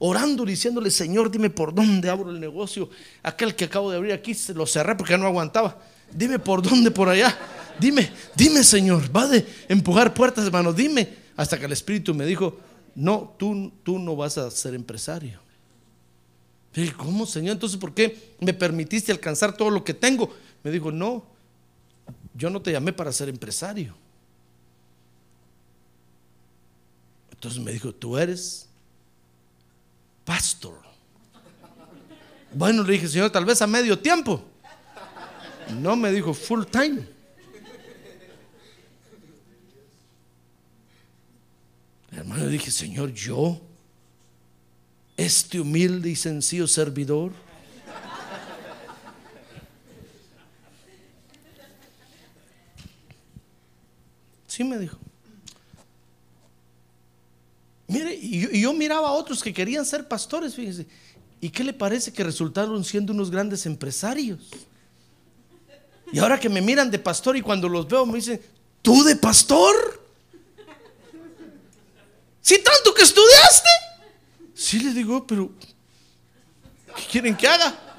[0.00, 2.88] orando diciéndole, Señor, dime por dónde abro el negocio.
[3.22, 5.78] Aquel que acabo de abrir aquí se lo cerré porque ya no aguantaba.
[6.10, 7.38] Dime por dónde, por allá.
[7.78, 11.20] Dime, dime, Señor, va de empujar puertas, hermano, dime.
[11.36, 12.58] Hasta que el Espíritu me dijo,
[12.94, 15.38] no, tú, tú no vas a ser empresario.
[16.96, 17.52] ¿Cómo, Señor?
[17.52, 20.34] Entonces, ¿por qué me permitiste alcanzar todo lo que tengo?
[20.62, 21.24] Me dijo, no,
[22.34, 23.94] yo no te llamé para ser empresario.
[27.32, 28.69] Entonces me dijo, tú eres
[30.30, 30.78] pastor.
[32.54, 34.40] Bueno, le dije, Señor, tal vez a medio tiempo.
[35.80, 37.04] No me dijo full time.
[42.12, 43.60] le dije, Señor, yo,
[45.16, 47.32] este humilde y sencillo servidor,
[54.46, 54.96] Sí me dijo.
[57.90, 60.86] Mire, y yo, miraba a otros que querían ser pastores, fíjese.
[61.40, 64.38] ¿Y qué le parece que resultaron siendo unos grandes empresarios?
[66.12, 68.40] Y ahora que me miran de pastor y cuando los veo me dicen,
[68.80, 69.74] ¿tú de pastor?
[72.40, 73.68] ¿Sí tanto que estudiaste?
[74.54, 75.50] Sí le digo, pero
[76.94, 77.89] ¿qué quieren que haga?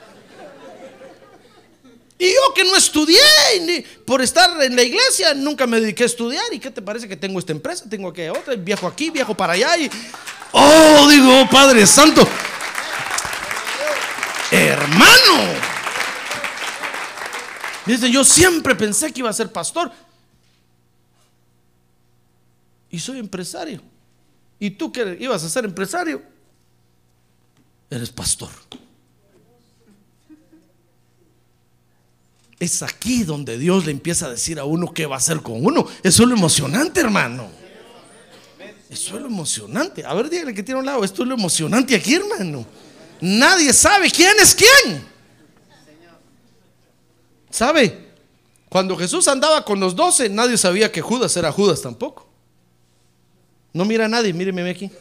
[2.22, 3.20] Y yo que no estudié
[3.62, 6.44] ni por estar en la iglesia, nunca me dediqué a estudiar.
[6.52, 7.90] ¿Y qué te parece que tengo esta empresa?
[7.90, 9.76] Tengo aquella otra, viajo aquí, viajo para allá.
[9.76, 9.90] Y,
[10.52, 12.22] oh, digo, Padre Santo,
[14.52, 15.52] hermano.
[17.88, 19.92] Dice, yo siempre pensé que iba a ser pastor.
[22.92, 23.82] Y soy empresario.
[24.60, 26.22] ¿Y tú que ibas a ser empresario?
[27.90, 28.52] Eres pastor.
[32.62, 35.66] Es aquí donde Dios le empieza a decir a uno qué va a hacer con
[35.66, 35.88] uno.
[36.04, 37.50] Eso es lo emocionante, hermano.
[38.88, 40.06] Eso es lo emocionante.
[40.06, 41.04] A ver, dígale que tiene un lado.
[41.04, 42.64] Esto es lo emocionante aquí, hermano.
[43.20, 45.04] Nadie sabe quién es quién.
[47.50, 48.12] ¿Sabe?
[48.70, 52.30] Cuando Jesús andaba con los doce, nadie sabía que Judas era Judas tampoco.
[53.74, 54.92] No mira a nadie, míreme aquí.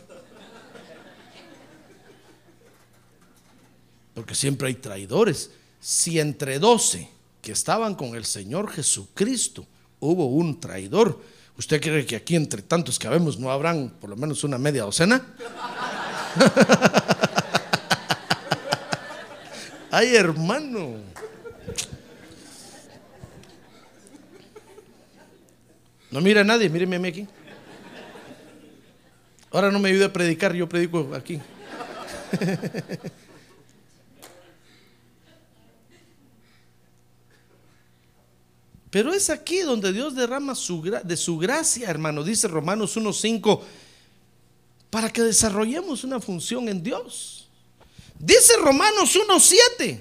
[4.15, 5.51] Porque siempre hay traidores.
[5.79, 9.67] Si entre doce que estaban con el Señor Jesucristo
[10.01, 11.21] hubo un traidor,
[11.57, 14.83] ¿usted cree que aquí entre tantos que habemos no habrán por lo menos una media
[14.83, 15.25] docena?
[19.91, 20.97] Ay, hermano.
[26.11, 27.27] No mira a nadie, míreme a mí aquí.
[29.53, 31.41] Ahora no me ayude a predicar, yo predico aquí.
[38.91, 43.63] Pero es aquí donde Dios derrama su, de su gracia, hermano, dice Romanos 1.5,
[44.91, 47.49] para que desarrollemos una función en Dios.
[48.19, 50.01] Dice Romanos 1.7.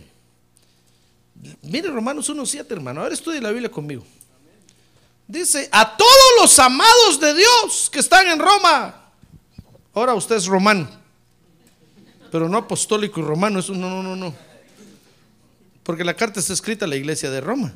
[1.61, 3.01] Mire Romanos 1.7, hermano.
[3.01, 4.03] Ahora estudie la Biblia conmigo.
[5.27, 9.11] Dice, a todos los amados de Dios que están en Roma.
[9.93, 10.89] Ahora usted es romano.
[12.31, 13.59] Pero no apostólico y romano.
[13.59, 14.35] Eso no, no, no, no.
[15.83, 17.73] Porque la carta está escrita a la iglesia de Roma.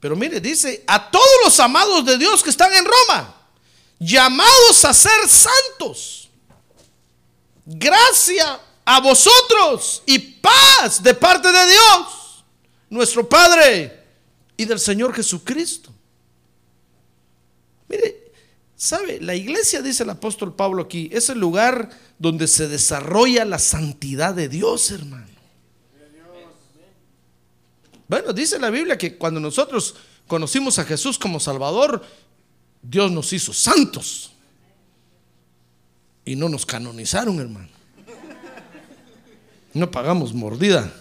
[0.00, 3.34] Pero mire, dice, a todos los amados de Dios que están en Roma,
[3.98, 6.30] llamados a ser santos.
[7.64, 12.44] Gracia a vosotros y paz de parte de Dios,
[12.88, 14.04] nuestro Padre
[14.56, 15.92] y del Señor Jesucristo.
[17.88, 18.32] Mire,
[18.76, 19.20] ¿sabe?
[19.20, 24.34] La iglesia, dice el apóstol Pablo aquí, es el lugar donde se desarrolla la santidad
[24.34, 25.27] de Dios, hermano.
[28.08, 29.94] Bueno, dice la Biblia que cuando nosotros
[30.26, 32.02] conocimos a Jesús como Salvador,
[32.82, 34.32] Dios nos hizo santos.
[36.24, 37.68] Y no nos canonizaron, hermano.
[39.74, 40.92] No pagamos mordida.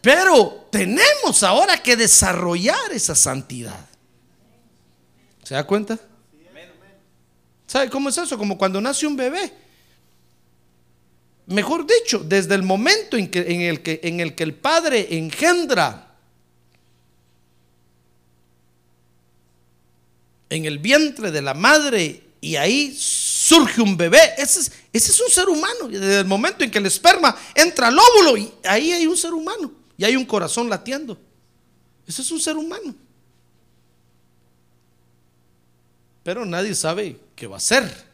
[0.00, 3.86] Pero tenemos ahora que desarrollar esa santidad.
[5.44, 5.98] ¿Se da cuenta?
[7.66, 8.38] ¿Sabe cómo es eso?
[8.38, 9.52] Como cuando nace un bebé.
[11.50, 15.08] Mejor dicho, desde el momento en, que, en, el, que, en el que el padre
[15.16, 16.14] engendra
[20.48, 24.20] en el vientre de la madre y ahí surge un bebé.
[24.38, 25.88] Ese es, ese es un ser humano.
[25.88, 29.32] Desde el momento en que el esperma entra al óvulo y ahí hay un ser
[29.32, 31.18] humano y hay un corazón latiendo.
[32.06, 32.94] Ese es un ser humano.
[36.22, 38.09] Pero nadie sabe qué va a ser.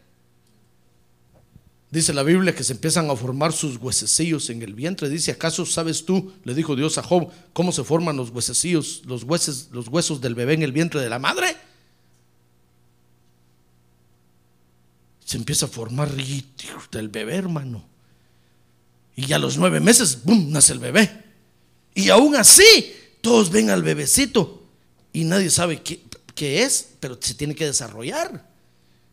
[1.91, 5.09] Dice la Biblia que se empiezan a formar sus huesecillos en el vientre.
[5.09, 9.23] Dice, ¿acaso sabes tú, le dijo Dios a Job, cómo se forman los huesecillos, los
[9.23, 11.57] huesos, los huesos del bebé en el vientre de la madre?
[15.25, 17.85] Se empieza a formar del bebé, hermano.
[19.15, 21.25] Y a los nueve meses, ¡bum!, nace el bebé.
[21.95, 24.65] Y aún así, todos ven al bebecito
[25.13, 28.56] y nadie sabe qué es, pero se tiene que desarrollar.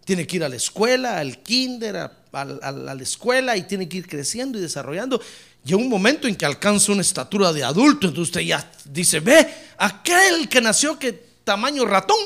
[0.06, 4.08] Tiene que ir a la escuela, al kinder, a la escuela y tiene que ir
[4.08, 5.22] creciendo y desarrollando.
[5.64, 9.48] Llega un momento en que alcanza una estatura de adulto, entonces usted ya dice, ve,
[9.78, 12.18] aquel que nació que tamaño ratón.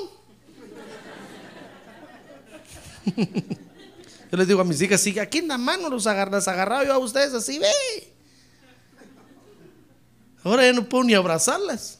[4.32, 6.94] Yo les digo a mis hijas, sigue aquí en la mano los agarras agarrado yo
[6.94, 8.14] a ustedes así, ve.
[10.44, 12.00] Ahora ya no puedo ni abrazarlas.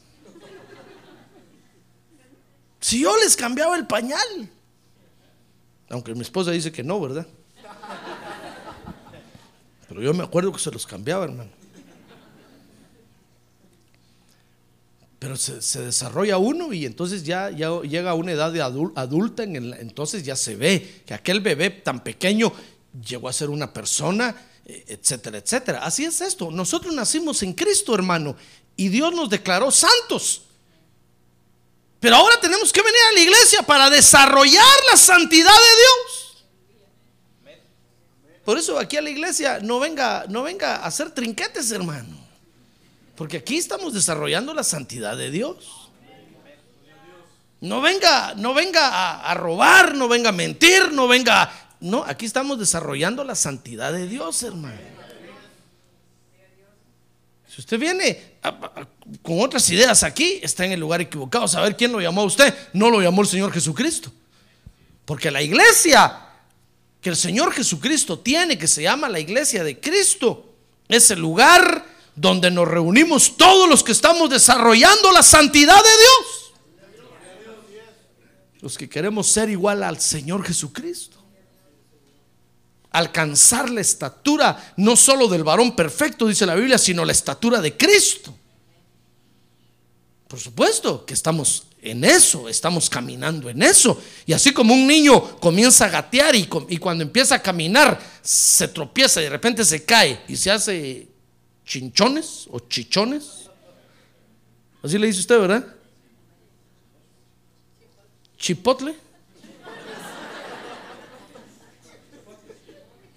[2.80, 4.50] Si yo les cambiaba el pañal.
[5.90, 7.26] Aunque mi esposa dice que no, ¿verdad?
[9.88, 11.50] Pero yo me acuerdo que se los cambiaba, hermano.
[15.18, 18.54] Pero se, desarrolla uno y entonces ya, ya llega a una edad
[18.94, 22.52] adulta, en entonces ya se ve que aquel bebé tan pequeño
[23.04, 25.84] llegó a ser una persona, eh, etcétera, etcétera.
[25.84, 26.52] Así es esto.
[26.52, 28.36] Nosotros nacimos en Cristo, hermano,
[28.76, 30.42] y Dios nos declaró santos.
[32.00, 37.58] Pero ahora tenemos que venir a la iglesia para desarrollar la santidad de Dios.
[38.44, 42.16] Por eso aquí a la iglesia no venga, no venga a hacer trinquetes, hermano.
[43.16, 45.90] Porque aquí estamos desarrollando la santidad de Dios.
[47.60, 51.50] No venga, no venga a, a robar, no venga a mentir, no venga.
[51.80, 54.97] no, aquí estamos desarrollando la santidad de Dios, hermano.
[57.58, 58.38] Si usted viene
[59.20, 61.48] con otras ideas aquí, está en el lugar equivocado.
[61.48, 62.54] ¿Saber quién lo llamó a usted?
[62.72, 64.12] No lo llamó el Señor Jesucristo.
[65.04, 66.20] Porque la iglesia
[67.00, 70.54] que el Señor Jesucristo tiene, que se llama la iglesia de Cristo,
[70.86, 71.84] es el lugar
[72.14, 76.52] donde nos reunimos todos los que estamos desarrollando la santidad de Dios.
[78.60, 81.17] Los que queremos ser igual al Señor Jesucristo.
[82.90, 87.76] Alcanzar la estatura no solo del varón perfecto, dice la Biblia, sino la estatura de
[87.76, 88.34] Cristo.
[90.26, 94.00] Por supuesto que estamos en eso, estamos caminando en eso.
[94.26, 98.68] Y así como un niño comienza a gatear y, y cuando empieza a caminar se
[98.68, 101.08] tropieza y de repente se cae y se hace
[101.64, 103.48] chinchones o chichones.
[104.82, 105.66] Así le dice usted, ¿verdad?
[108.36, 109.07] Chipotle.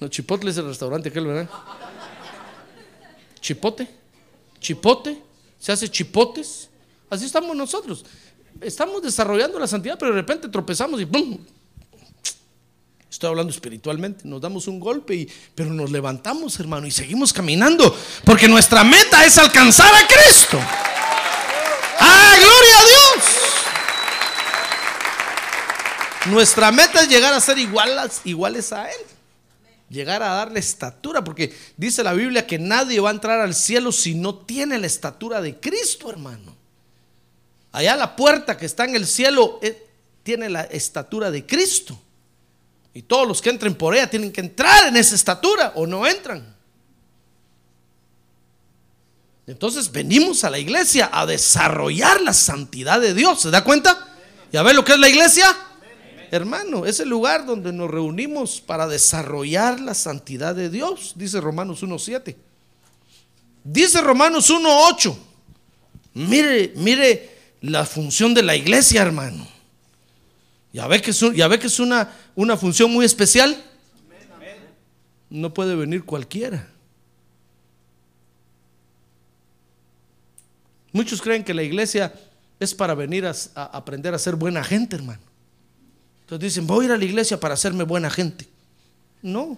[0.01, 1.47] No, Chipotle es el restaurante aquel, ¿verdad?
[3.39, 3.87] Chipote.
[4.59, 5.21] Chipote.
[5.59, 6.69] Se hace chipotes.
[7.07, 8.03] Así estamos nosotros.
[8.59, 11.37] Estamos desarrollando la santidad, pero de repente tropezamos y ¡pum!
[13.11, 17.95] Estoy hablando espiritualmente, nos damos un golpe, y, pero nos levantamos, hermano, y seguimos caminando,
[18.23, 20.57] porque nuestra meta es alcanzar a Cristo.
[21.99, 23.25] ¡Ah, gloria a Dios!
[26.27, 29.01] Nuestra meta es llegar a ser iguales, iguales a Él.
[29.91, 33.91] Llegar a darle estatura, porque dice la Biblia que nadie va a entrar al cielo
[33.91, 36.55] si no tiene la estatura de Cristo, hermano.
[37.73, 39.85] Allá la puerta que está en el cielo eh,
[40.23, 41.99] tiene la estatura de Cristo.
[42.93, 46.07] Y todos los que entren por ella tienen que entrar en esa estatura o no
[46.07, 46.55] entran.
[49.45, 53.41] Entonces venimos a la iglesia a desarrollar la santidad de Dios.
[53.41, 54.07] ¿Se da cuenta?
[54.53, 55.53] ¿Ya ve lo que es la iglesia?
[56.32, 61.84] Hermano, es el lugar donde nos reunimos para desarrollar la santidad de Dios, dice Romanos
[61.84, 62.38] 1.7.
[63.65, 65.13] Dice Romanos 1.8.
[66.13, 69.45] Mire, mire la función de la iglesia, hermano.
[70.71, 73.61] Ya ve que es, que es una, una función muy especial.
[75.29, 76.65] No puede venir cualquiera.
[80.93, 82.13] Muchos creen que la iglesia
[82.57, 85.30] es para venir a, a aprender a ser buena gente, hermano.
[86.32, 88.47] Entonces dicen, voy a ir a la iglesia para hacerme buena gente.
[89.21, 89.57] No,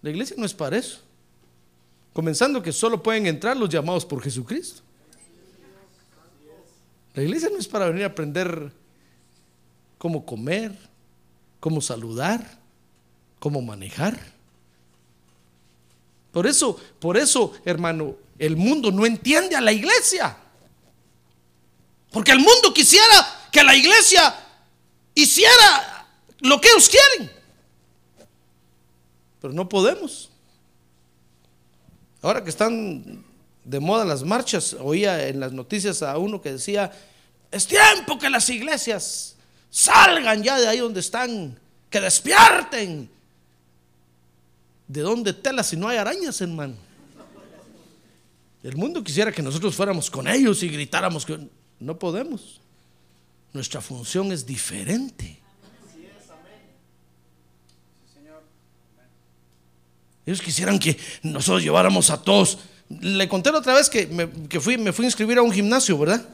[0.00, 1.00] la iglesia no es para eso.
[2.14, 4.80] Comenzando que solo pueden entrar los llamados por Jesucristo.
[7.12, 8.72] La iglesia no es para venir a aprender
[9.98, 10.74] cómo comer,
[11.60, 12.58] cómo saludar,
[13.38, 14.18] cómo manejar.
[16.32, 20.34] Por eso, por eso, hermano, el mundo no entiende a la iglesia.
[22.10, 24.46] Porque el mundo quisiera que la iglesia
[25.22, 26.06] hiciera
[26.40, 27.30] lo que ellos quieren.
[29.40, 30.30] Pero no podemos.
[32.22, 33.24] Ahora que están
[33.64, 36.90] de moda las marchas, oía en las noticias a uno que decía,
[37.50, 39.36] es tiempo que las iglesias
[39.70, 41.58] salgan ya de ahí donde están,
[41.90, 43.10] que despierten.
[44.86, 46.74] ¿De dónde tela si no hay arañas, hermano?
[48.62, 51.38] El mundo quisiera que nosotros fuéramos con ellos y gritáramos que
[51.78, 52.60] no podemos.
[53.52, 55.38] Nuestra función es diferente.
[60.26, 62.58] Ellos quisieran que nosotros lleváramos a todos.
[63.00, 65.50] Le conté la otra vez que, me, que fui, me fui a inscribir a un
[65.52, 66.28] gimnasio, ¿verdad?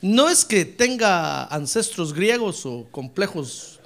[0.00, 3.80] No es que tenga ancestros griegos o complejos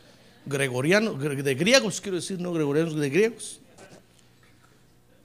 [0.45, 3.61] gregorianos, gre- de griegos, quiero decir, no gregorianos, de griegos.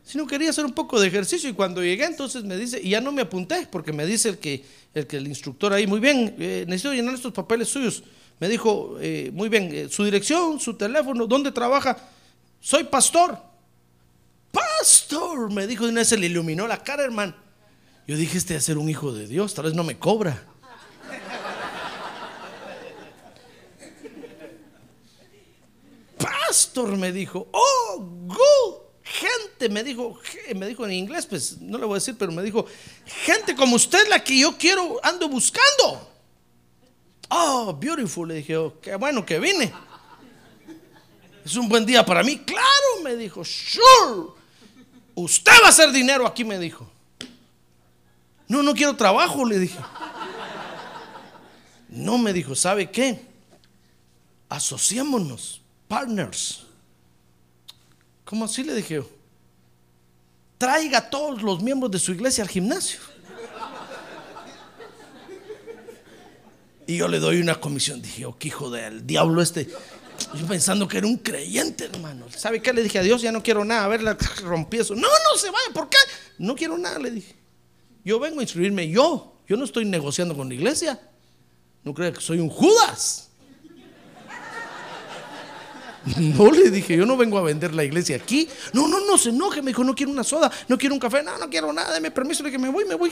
[0.08, 3.02] Sino quería hacer un poco de ejercicio y cuando llegué entonces me dice, y ya
[3.02, 6.34] no me apunté, porque me dice el que el, que el instructor ahí, muy bien,
[6.40, 8.04] eh, necesito llenar estos papeles suyos.
[8.40, 11.98] Me dijo, eh, muy bien, eh, su dirección, su teléfono, dónde trabaja.
[12.62, 13.38] Soy pastor.
[14.50, 17.36] pastor, me dijo, de una vez se le iluminó la cara, hermano.
[18.08, 20.42] Yo dije, este ser un hijo de Dios, tal vez no me cobra.
[26.18, 27.67] Pastor, me dijo, oh,
[29.70, 30.20] me dijo,
[30.56, 32.66] me dijo en inglés, pues no le voy a decir, pero me dijo,
[33.06, 36.12] gente como usted la que yo quiero, ando buscando.
[37.30, 39.74] Oh, beautiful, le dije, oh, qué bueno que vine.
[41.44, 42.40] Es un buen día para mí.
[42.40, 44.32] Claro, me dijo, sure.
[45.16, 46.90] Usted va a hacer dinero aquí, me dijo.
[48.48, 49.80] No, no quiero trabajo, le dije.
[51.90, 53.26] No, me dijo, ¿sabe qué?
[54.50, 56.64] Asociémonos, partners.
[58.24, 59.17] ¿Cómo así le dije yo?
[60.58, 63.00] Traiga a todos los miembros de su iglesia al gimnasio.
[66.88, 68.02] Y yo le doy una comisión.
[68.02, 69.70] Dije, oh, qué hijo del diablo este.
[70.34, 72.26] Yo pensando que era un creyente, hermano.
[72.36, 72.74] ¿Sabe qué?
[72.74, 73.84] Le dije a Dios, ya no quiero nada.
[73.84, 74.02] A ver,
[74.44, 74.96] rompí eso.
[74.96, 75.68] No, no se vaya.
[75.74, 75.98] ¿Por qué?
[76.40, 77.36] No quiero nada, le dije.
[78.04, 79.36] Yo vengo a instruirme yo.
[79.48, 81.00] Yo no estoy negociando con la iglesia.
[81.84, 83.27] No creo que soy un Judas.
[86.18, 88.48] No le dije, yo no vengo a vender la iglesia aquí.
[88.74, 89.62] No, no, no se enoje.
[89.62, 91.94] Me dijo, no quiero una soda, no quiero un café, no, no quiero nada.
[91.94, 93.12] Deme permiso de que me voy, me voy.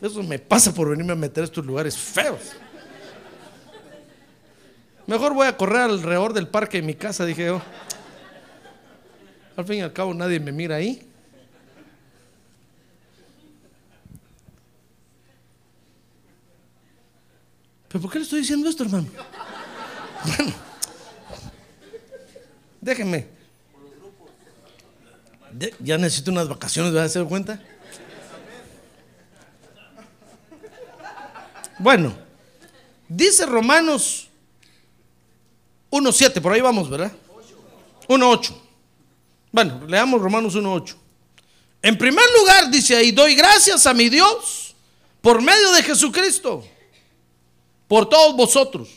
[0.00, 2.40] Eso me pasa por venirme a meter a estos lugares feos.
[5.06, 7.62] Mejor voy a correr alrededor del parque de mi casa, dije yo.
[9.56, 11.02] Al fin y al cabo nadie me mira ahí.
[17.88, 19.06] ¿Pero por qué le estoy diciendo esto, hermano?
[20.36, 20.52] Bueno,
[22.86, 23.26] déjenme.
[25.80, 27.60] ya necesito unas vacaciones, ¿me a hacer cuenta?
[31.78, 32.16] Bueno,
[33.08, 34.28] dice Romanos
[35.90, 37.12] 1.7, por ahí vamos, ¿verdad?
[38.08, 38.54] 1.8.
[39.50, 40.94] Bueno, leamos Romanos 1.8.
[41.82, 44.74] En primer lugar, dice ahí, doy gracias a mi Dios
[45.20, 46.64] por medio de Jesucristo,
[47.88, 48.88] por todos vosotros,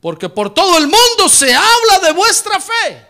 [0.00, 3.06] porque por todo el mundo se habla de vuestra fe.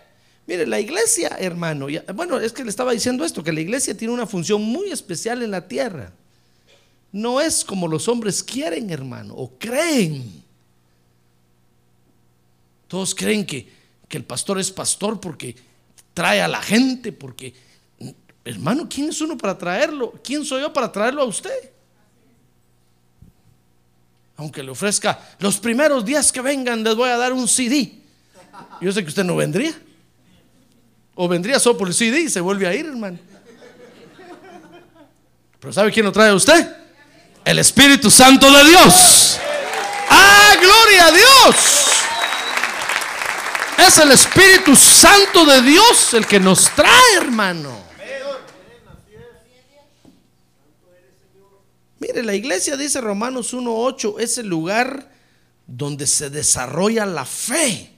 [0.47, 4.14] Mire, la iglesia, hermano, bueno, es que le estaba diciendo esto, que la iglesia tiene
[4.14, 6.12] una función muy especial en la tierra
[7.12, 10.45] no es como los hombres quieren, hermano, o creen.
[12.86, 13.78] Todos creen que,
[14.11, 15.55] el pastor es pastor porque
[16.14, 17.55] trae a la gente, porque,
[18.45, 20.14] hermano, ¿quién es uno para traerlo?
[20.24, 21.70] ¿Quién soy yo para traerlo a usted?
[24.39, 27.93] Aunque le ofrezca los primeros días que vengan, les voy a dar un CD.
[28.80, 29.74] Yo sé que usted no vendría.
[31.16, 33.18] O vendría solo por el CD y se vuelve a ir, hermano.
[35.59, 36.72] Pero ¿sabe quién lo trae a usted?
[37.45, 39.41] El Espíritu Santo de Dios.
[40.09, 41.57] ¡Ah, gloria a Dios!
[43.89, 47.88] Es el Espíritu Santo de Dios el que nos trae, hermano.
[52.01, 55.11] Mire, la iglesia dice Romanos 1.8, es el lugar
[55.66, 57.92] donde se desarrolla la fe.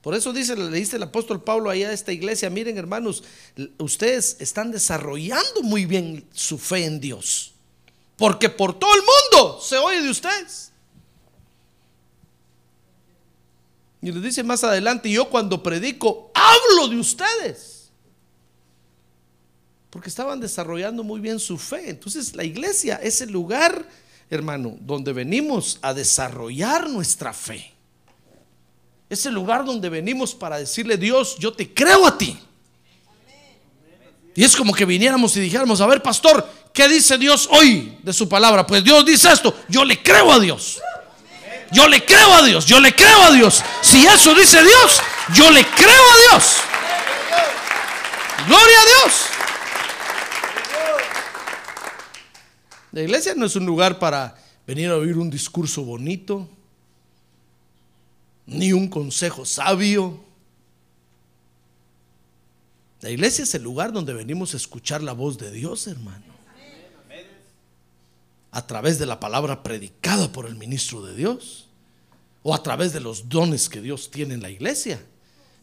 [0.00, 3.24] Por eso dice, le dice el apóstol Pablo ahí a esta iglesia, miren hermanos,
[3.78, 7.52] ustedes están desarrollando muy bien su fe en Dios.
[8.16, 10.72] Porque por todo el mundo se oye de ustedes.
[14.00, 17.75] Y les dice más adelante, yo cuando predico hablo de ustedes.
[19.90, 21.90] Porque estaban desarrollando muy bien su fe.
[21.90, 23.88] Entonces la iglesia es el lugar,
[24.30, 27.72] hermano, donde venimos a desarrollar nuestra fe.
[29.08, 32.38] Es el lugar donde venimos para decirle, Dios, yo te creo a ti.
[34.34, 38.12] Y es como que viniéramos y dijéramos, a ver, pastor, ¿qué dice Dios hoy de
[38.12, 38.66] su palabra?
[38.66, 40.80] Pues Dios dice esto, yo le creo a Dios.
[41.72, 43.62] Yo le creo a Dios, yo le creo a Dios.
[43.80, 45.00] Si eso dice Dios,
[45.34, 46.56] yo le creo a Dios.
[48.46, 49.35] Gloria a Dios.
[52.96, 56.48] La iglesia no es un lugar para venir a oír un discurso bonito,
[58.46, 60.18] ni un consejo sabio.
[63.02, 66.24] La iglesia es el lugar donde venimos a escuchar la voz de Dios, hermano.
[68.50, 71.66] A través de la palabra predicada por el ministro de Dios.
[72.42, 75.04] O a través de los dones que Dios tiene en la iglesia.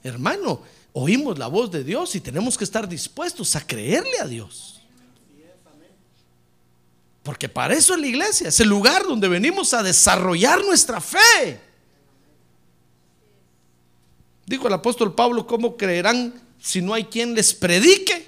[0.03, 0.61] Hermano,
[0.91, 4.82] oímos la voz de Dios y tenemos que estar dispuestos a creerle a Dios.
[7.23, 11.59] Porque para eso es la iglesia, es el lugar donde venimos a desarrollar nuestra fe.
[14.45, 18.25] Dijo el apóstol Pablo, ¿cómo creerán si no hay quien les predique.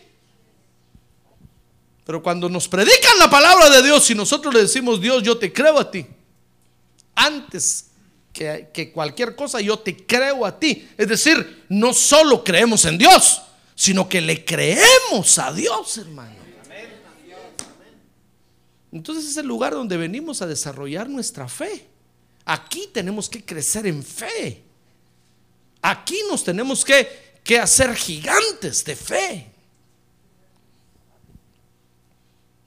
[2.05, 5.51] Pero cuando nos predican la palabra de Dios y nosotros le decimos, Dios, yo te
[5.51, 6.05] creo a ti,
[7.15, 7.87] antes
[8.33, 10.87] que, que, cualquier cosa, yo te creo a ti.
[10.97, 13.41] Es decir, no solo creemos en Dios,
[13.73, 16.44] sino que le creemos a Dios, hermano.
[18.95, 21.85] Entonces es el lugar donde venimos a desarrollar nuestra fe.
[22.45, 24.63] Aquí tenemos que crecer en fe.
[25.81, 29.51] Aquí nos tenemos que, que hacer gigantes de fe.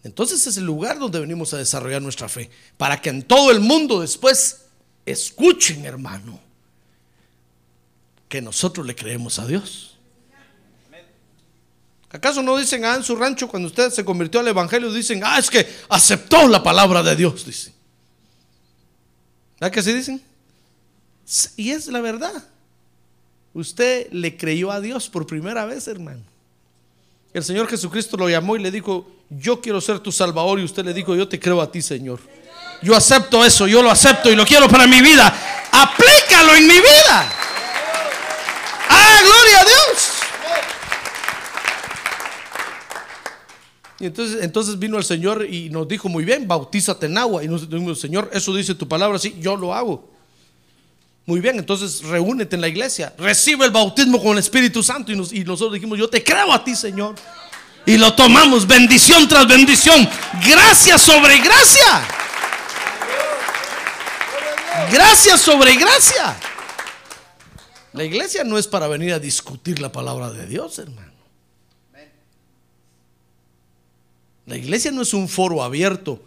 [0.04, 2.50] Entonces es el lugar donde venimos a desarrollar nuestra fe.
[2.76, 4.66] Para que en todo el mundo después
[5.06, 6.38] escuchen, hermano,
[8.28, 9.97] que nosotros le creemos a Dios.
[12.10, 14.90] ¿Acaso no dicen ah, en su rancho cuando usted se convirtió al Evangelio?
[14.90, 17.74] Dicen, ah, es que aceptó la palabra de Dios, dicen.
[19.60, 20.22] ¿Verdad que así dicen?
[21.56, 22.44] Y es la verdad.
[23.52, 26.22] Usted le creyó a Dios por primera vez, hermano.
[27.34, 30.58] El Señor Jesucristo lo llamó y le dijo, yo quiero ser tu Salvador.
[30.60, 32.20] Y usted le dijo, yo te creo a ti, Señor.
[32.82, 35.34] Yo acepto eso, yo lo acepto y lo quiero para mi vida.
[35.72, 37.32] Aplícalo en mi vida.
[38.88, 40.07] Ah, gloria a Dios.
[44.00, 47.42] Y entonces, entonces vino el Señor y nos dijo, muy bien, bautízate en agua.
[47.42, 50.08] Y nos dijimos, Señor, eso dice tu palabra, sí, yo lo hago.
[51.26, 55.12] Muy bien, entonces reúnete en la iglesia, recibe el bautismo con el Espíritu Santo.
[55.12, 57.16] Y, y nosotros dijimos, yo te creo a ti, Señor.
[57.84, 60.08] Y lo tomamos bendición tras bendición,
[60.46, 62.02] gracia sobre gracia.
[64.92, 66.36] Gracia sobre gracia.
[67.92, 71.17] La iglesia no es para venir a discutir la palabra de Dios, hermano.
[74.48, 76.22] La iglesia no es un foro abierto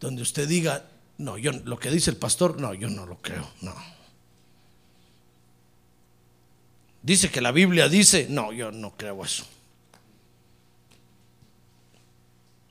[0.00, 0.86] donde usted diga,
[1.18, 3.74] no, yo lo que dice el pastor, no, yo no lo creo, no.
[7.02, 9.44] Dice que la Biblia dice, no, yo no creo eso.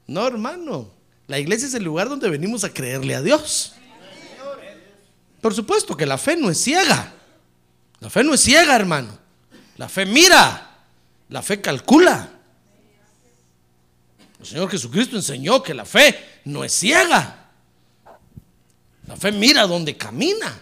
[0.08, 0.90] No, hermano,
[1.28, 3.76] la iglesia es el lugar donde venimos a creerle a Dios.
[5.42, 7.14] Por supuesto que la fe no es ciega.
[8.00, 9.16] La fe no es ciega, hermano.
[9.78, 10.76] La fe mira,
[11.30, 12.37] la fe calcula.
[14.40, 17.50] El Señor Jesucristo enseñó que la fe no es ciega.
[19.08, 20.62] La fe mira donde camina.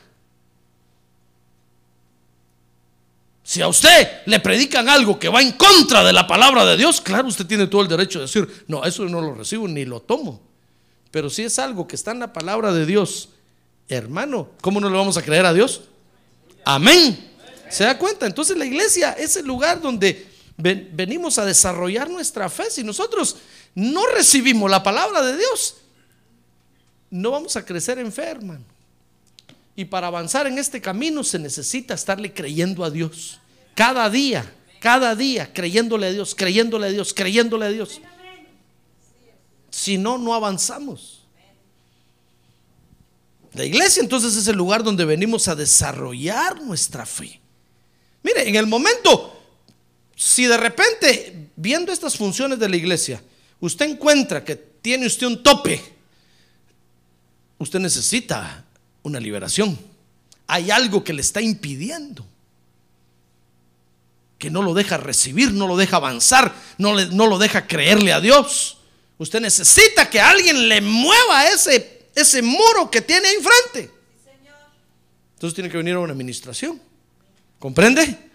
[3.44, 7.00] Si a usted le predican algo que va en contra de la palabra de Dios,
[7.00, 10.02] claro, usted tiene todo el derecho de decir, no, eso no lo recibo ni lo
[10.02, 10.42] tomo.
[11.12, 13.30] Pero si es algo que está en la palabra de Dios,
[13.88, 15.82] hermano, ¿cómo no le vamos a creer a Dios?
[16.66, 17.34] Amén.
[17.70, 18.26] ¿Se da cuenta?
[18.26, 22.70] Entonces la iglesia es el lugar donde venimos a desarrollar nuestra fe.
[22.72, 23.38] Si nosotros
[23.76, 25.76] no recibimos la palabra de Dios,
[27.12, 28.64] no vamos a crecer en fe, hermano.
[29.76, 33.40] Y para avanzar en este camino se necesita estarle creyendo a Dios.
[33.76, 34.50] Cada día,
[34.80, 38.00] cada día, creyéndole a Dios, creyéndole a Dios, creyéndole a Dios.
[39.70, 41.24] Si no, no avanzamos.
[43.54, 47.42] La iglesia entonces es el lugar donde venimos a desarrollar nuestra fe.
[48.24, 49.38] Mire, en el momento,
[50.16, 53.22] si de repente, viendo estas funciones de la iglesia,
[53.66, 55.82] usted encuentra que tiene usted un tope,
[57.58, 58.66] usted necesita
[59.04, 59.78] una liberación.
[60.48, 62.26] Hay algo que le está impidiendo,
[64.38, 68.22] que no lo deja recibir, no lo deja avanzar, no, no lo deja creerle a
[68.22, 68.78] Dios.
[69.18, 73.92] Usted necesita que alguien le mueva ese, ese muro que tiene enfrente.
[75.34, 76.82] Entonces tiene que venir a una administración.
[77.60, 78.26] ¿Comprende?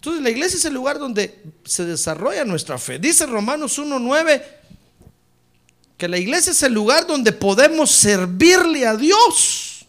[0.00, 2.98] Entonces la iglesia es el lugar donde se desarrolla nuestra fe.
[2.98, 4.42] Dice Romanos 1.9
[5.98, 9.84] que la iglesia es el lugar donde podemos servirle a Dios.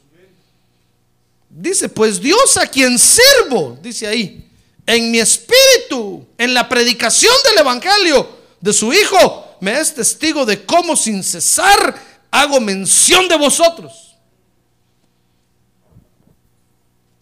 [1.50, 4.52] Dice, pues Dios a quien sirvo, dice ahí,
[4.86, 8.28] en mi espíritu, en la predicación del Evangelio
[8.60, 11.96] de su Hijo, me es testigo de cómo sin cesar
[12.30, 14.18] hago mención de vosotros.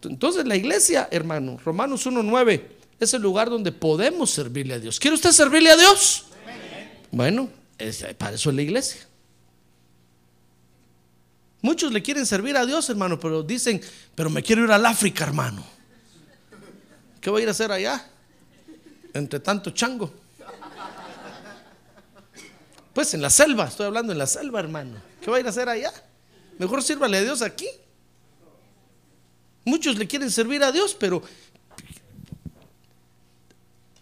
[0.02, 5.00] Entonces la iglesia, hermano, Romanos 1.9 es el lugar donde podemos servirle a Dios.
[5.00, 6.26] ¿Quiere usted servirle a Dios?
[7.12, 7.50] Bueno,
[8.18, 9.02] para eso es la iglesia.
[11.62, 13.82] Muchos le quieren servir a Dios, hermano, pero dicen,
[14.16, 15.64] pero me quiero ir al África, hermano.
[17.20, 18.06] ¿Qué voy a ir a hacer allá?
[19.14, 20.14] Entre tanto chango.
[22.94, 25.02] Pues en la selva, estoy hablando en la selva, hermano.
[25.22, 25.92] ¿Qué va a ir a hacer allá?
[26.58, 27.68] Mejor sírvale a Dios aquí.
[29.66, 31.22] Muchos le quieren servir a Dios, pero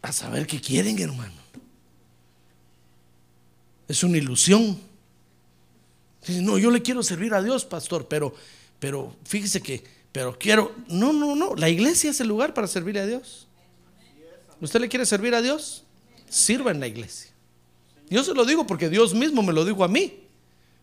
[0.02, 1.34] a saber qué quieren, hermano.
[3.88, 4.80] Es una ilusión.
[6.28, 8.34] no, yo le quiero servir a Dios, pastor, pero,
[8.80, 13.02] pero fíjese que, pero quiero, no, no, no, la iglesia es el lugar para servirle
[13.02, 13.48] a Dios.
[14.60, 15.84] ¿Usted le quiere servir a Dios?
[16.30, 17.32] Sirva en la iglesia.
[18.10, 20.24] Yo se lo digo porque Dios mismo me lo dijo a mí.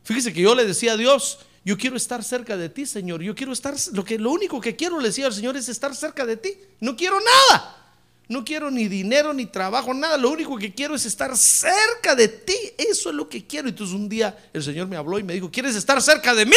[0.04, 3.22] Fíjese que yo le decía a Dios, Yo quiero estar cerca de ti, Señor.
[3.22, 5.96] Yo quiero estar, lo, que, lo único que quiero, le decía al Señor, es estar
[5.96, 6.58] cerca de ti.
[6.80, 7.84] No quiero nada.
[8.29, 10.16] No quiero ni dinero, ni trabajo, nada.
[10.16, 12.57] Lo único que quiero es estar cerca de ti.
[12.79, 13.68] Eso es lo que quiero.
[13.68, 16.57] Entonces un día el Señor me habló y me dijo, ¿quieres estar cerca de mí?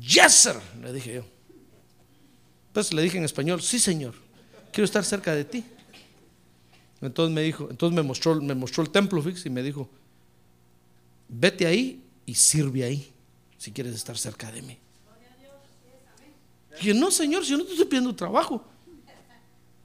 [0.00, 1.24] Yes, sir, le dije yo.
[2.68, 4.14] Entonces le dije en español, sí, Señor,
[4.72, 5.64] quiero estar cerca de ti.
[7.00, 9.88] Entonces me dijo, entonces me mostró, me mostró el templo, fix, y me dijo,
[11.28, 13.12] vete ahí y sirve ahí,
[13.56, 14.78] si quieres estar cerca de mí.
[16.80, 18.64] Y yo, no, Señor, si yo no te estoy pidiendo trabajo.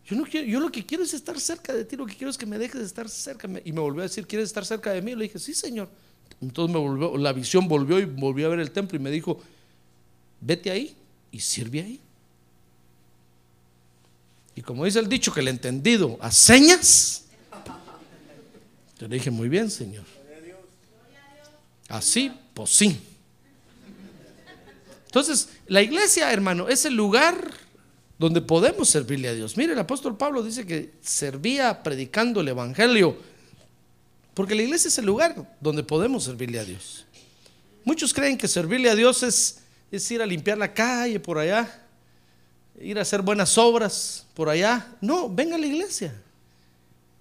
[0.06, 2.30] Yo, no quiero, yo lo que quiero es estar cerca de ti, lo que quiero
[2.30, 3.48] es que me dejes de estar cerca.
[3.64, 5.16] Y me volvió a decir, ¿quieres estar cerca de mí?
[5.16, 5.90] le dije, sí, Señor.
[6.42, 9.42] Entonces me volvió, la visión volvió y volvió a ver el templo y me dijo,
[10.42, 10.96] vete ahí
[11.32, 12.00] y sirve ahí.
[14.56, 17.24] Y como dice el dicho que el entendido a señas,
[19.00, 20.06] yo le dije, muy bien, Señor.
[21.90, 23.00] Así, pues sí.
[25.06, 27.52] Entonces, la iglesia, hermano, es el lugar
[28.24, 29.58] donde podemos servirle a Dios.
[29.58, 33.18] Mire, el apóstol Pablo dice que servía predicando el Evangelio,
[34.34, 37.06] porque la iglesia es el lugar donde podemos servirle a Dios.
[37.84, 39.60] Muchos creen que servirle a Dios es,
[39.92, 41.86] es ir a limpiar la calle por allá,
[42.80, 44.88] ir a hacer buenas obras por allá.
[45.02, 46.16] No, venga a la iglesia.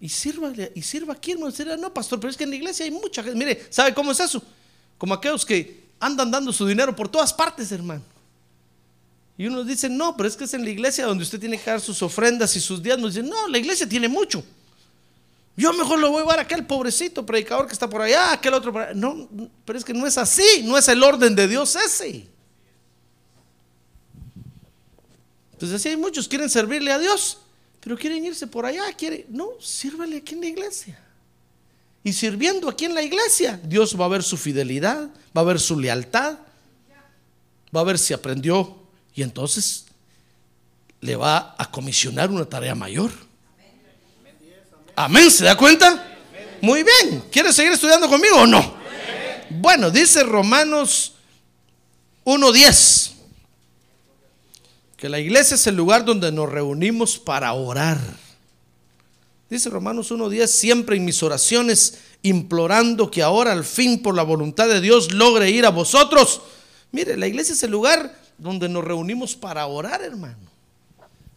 [0.00, 1.52] Y sirva, y sirva aquí, hermano.
[1.78, 3.36] No, pastor, pero es que en la iglesia hay mucha gente.
[3.36, 4.40] Mire, ¿sabe cómo es eso?
[4.98, 8.04] Como aquellos que andan dando su dinero por todas partes, hermano.
[9.38, 11.70] Y unos dicen, no, pero es que es en la iglesia donde usted tiene que
[11.70, 12.82] dar sus ofrendas y sus.
[12.82, 14.44] Nos dicen, no, la iglesia tiene mucho.
[15.56, 18.54] Yo mejor lo voy a llevar a aquel pobrecito predicador que está por allá, aquel
[18.54, 18.94] otro por allá.
[18.94, 19.28] No,
[19.64, 22.26] pero es que no es así, no es el orden de Dios ese.
[25.52, 27.38] Entonces, así hay muchos quieren servirle a Dios,
[27.80, 30.98] pero quieren irse por allá, quieren, no, sírvale aquí en la iglesia.
[32.02, 35.60] Y sirviendo aquí en la iglesia, Dios va a ver su fidelidad, va a ver
[35.60, 36.38] su lealtad,
[37.74, 38.81] va a ver si aprendió
[39.14, 39.86] y entonces
[41.00, 43.10] le va a comisionar una tarea mayor.
[44.94, 46.08] Amén, ¿se da cuenta?
[46.60, 48.74] Muy bien, ¿quiere seguir estudiando conmigo o no?
[49.50, 51.14] Bueno, dice Romanos
[52.24, 53.10] 1.10
[55.02, 57.98] que la iglesia es el lugar donde nos reunimos para orar.
[59.50, 64.68] Dice Romanos 1.10, siempre en mis oraciones, implorando que ahora al fin por la voluntad
[64.68, 66.42] de Dios logre ir a vosotros.
[66.92, 70.50] Mire, la iglesia es el lugar donde nos reunimos para orar, hermano.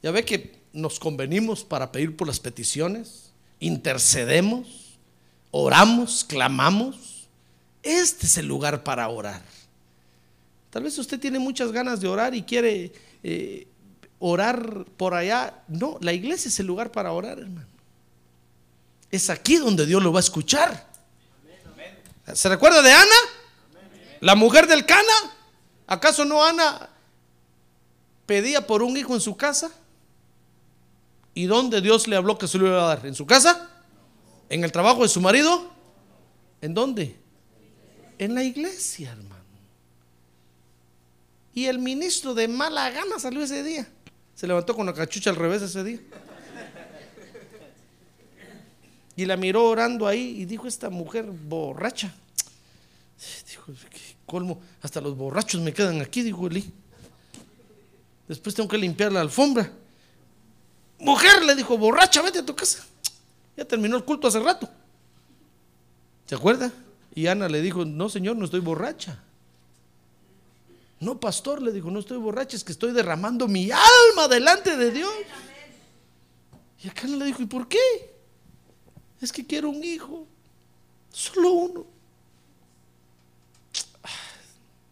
[0.01, 4.97] Ya ve que nos convenimos para pedir por las peticiones, intercedemos,
[5.51, 7.27] oramos, clamamos.
[7.83, 9.43] Este es el lugar para orar.
[10.71, 12.91] Tal vez usted tiene muchas ganas de orar y quiere
[13.23, 13.67] eh,
[14.19, 15.61] orar por allá.
[15.67, 17.67] No, la iglesia es el lugar para orar, hermano.
[19.11, 20.87] Es aquí donde Dios lo va a escuchar.
[22.33, 23.15] ¿Se recuerda de Ana?
[24.21, 25.03] La mujer del Cana.
[25.87, 26.89] ¿Acaso no Ana
[28.25, 29.71] pedía por un hijo en su casa?
[31.33, 33.05] ¿Y dónde Dios le habló que se lo iba a dar?
[33.05, 33.69] ¿En su casa?
[34.49, 35.69] ¿En el trabajo de su marido?
[36.61, 37.15] ¿En dónde?
[38.17, 39.35] En la iglesia, hermano.
[41.53, 43.87] Y el ministro de mala gana salió ese día.
[44.33, 45.99] Se levantó con la cachucha al revés ese día.
[49.15, 52.13] Y la miró orando ahí y dijo esta mujer borracha.
[53.49, 53.71] Dijo,
[54.25, 56.69] colmo, hasta los borrachos me quedan aquí, dijo Eli.
[58.27, 59.71] Después tengo que limpiar la alfombra.
[60.99, 62.85] Mujer, le dijo, borracha, vete a tu casa.
[63.55, 64.69] Ya terminó el culto hace rato.
[66.25, 66.71] ¿Se acuerda?
[67.13, 69.19] Y Ana le dijo, no, señor, no estoy borracha.
[70.99, 74.91] No, pastor, le dijo, no estoy borracho, es que estoy derramando mi alma delante de
[74.91, 75.13] Dios.
[76.83, 77.79] Y acá le dijo, ¿y por qué?
[79.21, 80.27] Es que quiero un hijo,
[81.11, 81.94] solo uno.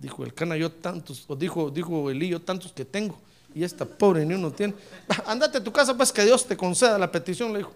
[0.04, 3.18] Dijo el cana, yo tantos, o dijo, dijo Elí, yo tantos que tengo.
[3.56, 4.74] Y esta pobre ni uno tiene.
[5.26, 7.72] Andate a tu casa, pues que Dios te conceda la petición, le dijo.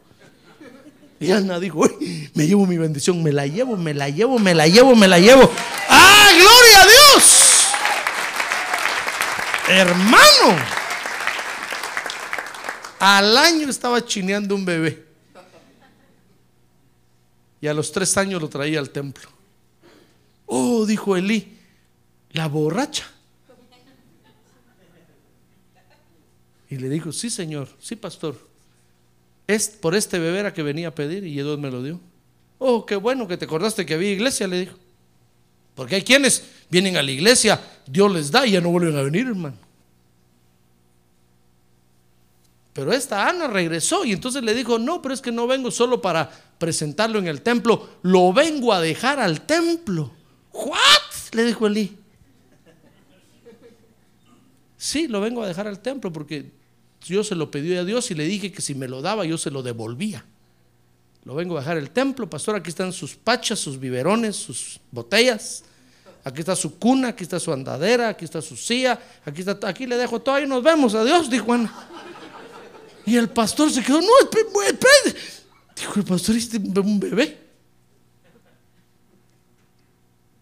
[1.22, 1.90] Y Ana dijo,
[2.34, 5.20] me llevo mi bendición, me la llevo, me la llevo, me la llevo, me la
[5.20, 5.50] llevo.
[5.88, 7.68] ¡Ah, gloria a Dios!
[9.70, 10.66] Hermano,
[13.00, 15.06] al año estaba chineando un bebé.
[17.62, 19.30] Y a los tres años lo traía al templo.
[20.46, 21.57] Oh, dijo Elí,
[22.38, 23.06] la borracha.
[26.70, 28.38] Y le dijo, sí, señor, sí, pastor.
[29.48, 32.00] Es por este bebé era que venía a pedir y Dios me lo dio.
[32.60, 34.78] Oh, qué bueno que te acordaste que había iglesia, le dijo.
[35.76, 39.04] Porque hay quienes vienen a la iglesia, Dios les da y ya no vuelven a
[39.04, 39.58] venir, hermano.
[42.74, 46.02] Pero esta Ana regresó y entonces le dijo, no, pero es que no vengo solo
[46.02, 50.12] para presentarlo en el templo, lo vengo a dejar al templo.
[50.52, 50.76] ¿What?
[51.32, 51.98] Le dijo Elí.
[54.78, 56.52] Sí, lo vengo a dejar al templo porque
[57.06, 59.38] yo se lo pedí a Dios y le dije que si me lo daba yo
[59.38, 60.24] se lo devolvía.
[61.24, 65.64] Lo vengo a dejar al templo, pastor, aquí están sus pachas, sus biberones, sus botellas.
[66.24, 69.86] Aquí está su cuna, aquí está su andadera, aquí está su silla, aquí está, aquí
[69.86, 70.94] le dejo todo y nos vemos.
[70.94, 71.74] Adiós, dijo Ana.
[73.06, 75.18] Y el pastor se quedó, no, espérate.
[75.76, 77.38] Dijo el pastor, este un bebé.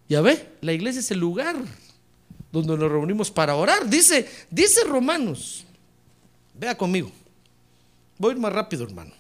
[0.08, 1.56] Ya ve, la iglesia es el lugar
[2.62, 3.90] donde nos reunimos para orar.
[3.90, 5.66] Dice, dice Romanos.
[6.54, 7.12] Vea conmigo.
[8.18, 9.12] Voy a ir más rápido, hermano.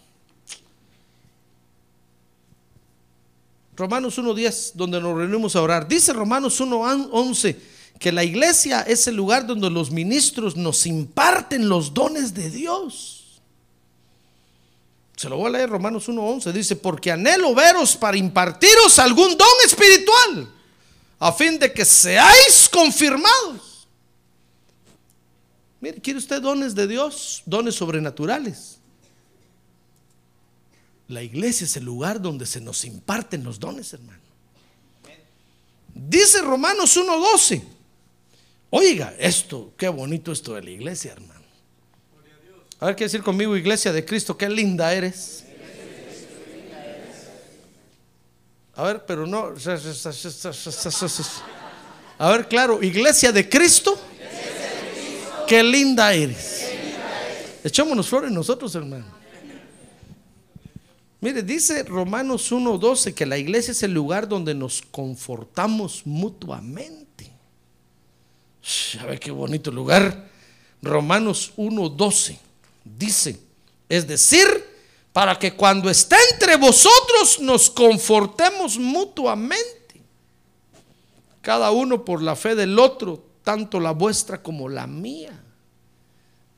[3.75, 5.87] Romanos 1.10, donde nos reunimos a orar.
[5.87, 7.57] Dice Romanos 1.11
[7.99, 13.41] que la iglesia es el lugar donde los ministros nos imparten los dones de Dios.
[15.17, 16.51] Se lo voy a leer Romanos 1.11.
[16.51, 20.54] Dice, porque anhelo veros para impartiros algún don espiritual,
[21.19, 23.87] a fin de que seáis confirmados.
[25.79, 27.43] Mire, ¿quiere usted dones de Dios?
[27.45, 28.79] Dones sobrenaturales.
[31.07, 34.19] La iglesia es el lugar donde se nos imparten los dones, hermano.
[35.93, 37.63] Dice Romanos 1.12.
[38.71, 41.45] Oiga, esto, qué bonito esto de la iglesia, hermano.
[42.79, 45.44] A ver qué decir conmigo, iglesia de Cristo, qué linda eres.
[48.75, 49.53] A ver, pero no.
[52.17, 53.97] A ver, claro, iglesia de Cristo,
[55.47, 56.71] qué linda eres.
[57.63, 59.05] Echémonos flores nosotros, hermano.
[61.21, 67.31] Mire, dice Romanos 1.12 que la iglesia es el lugar donde nos confortamos mutuamente.
[68.99, 70.29] A ver qué bonito lugar.
[70.81, 72.37] Romanos 1.12
[72.83, 73.39] dice,
[73.89, 74.45] es decir,
[75.15, 80.01] para que cuando esté entre vosotros nos confortemos mutuamente.
[81.39, 85.41] Cada uno por la fe del otro, tanto la vuestra como la mía.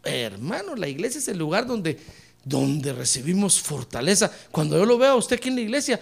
[0.04, 2.00] Hermano, la iglesia es el lugar donde
[2.44, 4.32] donde recibimos fortaleza.
[4.50, 6.02] Cuando yo lo veo a usted aquí en la iglesia,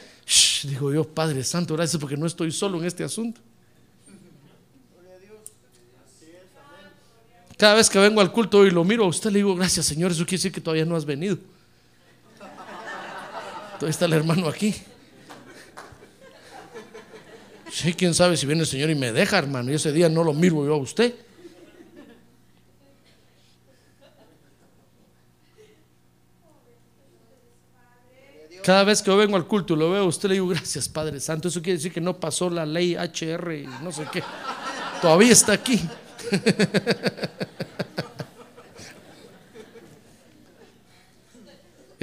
[0.64, 3.41] digo yo, Padre Santo, gracias porque no estoy solo en este asunto.
[7.58, 10.14] Cada vez que vengo al culto y lo miro a usted, le digo, gracias Señor,
[10.14, 11.38] eso quiere decir que todavía no has venido.
[13.76, 14.73] Todavía está el hermano aquí.
[17.71, 19.69] Sí, quién sabe si viene el Señor y me deja, hermano.
[19.71, 21.13] Y ese día no lo miro yo a usted.
[28.63, 31.49] Cada vez que vengo al culto y lo veo, usted le digo, gracias Padre Santo.
[31.49, 34.23] Eso quiere decir que no pasó la ley HR y no sé qué.
[35.01, 35.80] Todavía está aquí.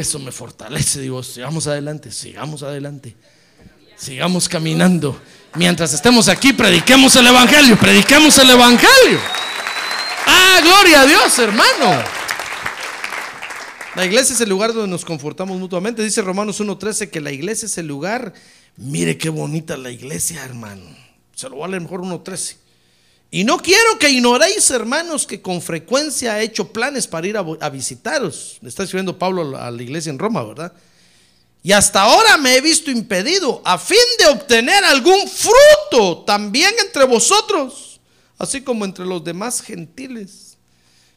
[0.03, 1.01] Eso me fortalece.
[1.01, 3.15] Digo, sigamos adelante, sigamos adelante.
[3.97, 5.17] Sigamos caminando.
[5.55, 9.21] Mientras estemos aquí, prediquemos el Evangelio, prediquemos el Evangelio.
[10.27, 12.03] Ah, gloria a Dios, hermano.
[13.95, 16.03] La iglesia es el lugar donde nos confortamos mutuamente.
[16.03, 18.33] Dice Romanos 1.13 que la iglesia es el lugar.
[18.77, 20.83] Mire qué bonita la iglesia, hermano.
[21.37, 22.57] Se lo leer mejor 1.13.
[23.35, 27.71] Y no quiero que ignoréis, hermanos, que con frecuencia he hecho planes para ir a,
[27.71, 28.59] visitaros.
[28.61, 30.75] Le está escribiendo Pablo a la iglesia en Roma, ¿verdad?
[31.63, 37.07] Y hasta ahora me he visto impedido a fin de obtener algún fruto también entre
[37.07, 38.01] vosotros,
[38.37, 40.59] así como entre los demás gentiles.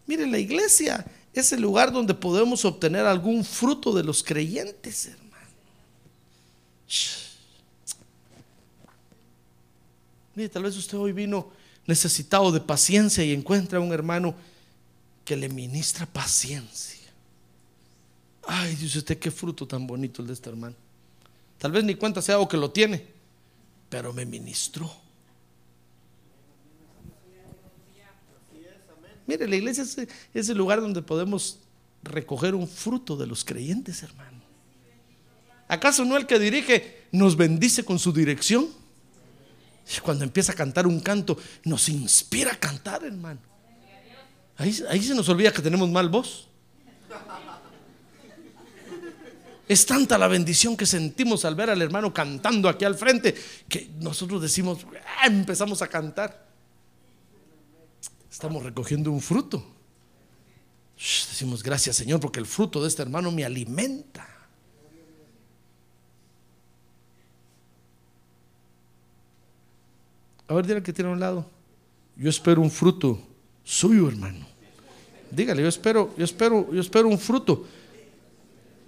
[0.08, 5.50] Mire, la iglesia es el lugar donde podemos obtener algún fruto de los creyentes, hermano.
[10.34, 11.52] Mire, tal vez usted hoy vino
[11.88, 14.36] necesitado de paciencia y encuentra a un hermano
[15.24, 17.12] que le ministra paciencia.
[18.48, 20.76] Ay, dice usted, qué fruto tan bonito el de este hermano.
[21.58, 23.06] Tal vez ni cuenta sea algo que lo tiene,
[23.90, 24.92] pero me ministró.
[29.28, 29.84] Mire, la iglesia
[30.34, 31.60] es, el lugar donde podemos
[32.04, 34.42] recoger un fruto de los creyentes, hermano.
[35.68, 38.68] ¿Acaso no el que dirige nos bendice con su dirección?
[40.02, 43.40] Cuando empieza a cantar un canto, nos inspira a cantar, hermano.
[44.58, 46.48] Ahí, ahí se nos olvida que tenemos mal voz.
[49.68, 53.34] Es tanta la bendición que sentimos al ver al hermano cantando aquí al frente
[53.68, 54.86] que nosotros decimos,
[55.20, 56.46] ah, empezamos a cantar.
[58.32, 59.66] Estamos recogiendo un fruto.
[60.96, 64.35] decimos gracias Señor porque el fruto de este hermano me alimenta.
[70.48, 71.46] A ver, dígale que tiene a un lado.
[72.16, 73.20] Yo espero un fruto
[73.64, 74.46] suyo, hermano.
[75.32, 77.66] Dígale, yo espero, yo espero, yo espero un fruto.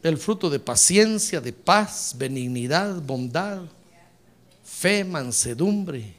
[0.03, 3.64] El fruto de paciencia, de paz, benignidad, bondad,
[4.64, 6.14] fe, mansedumbre,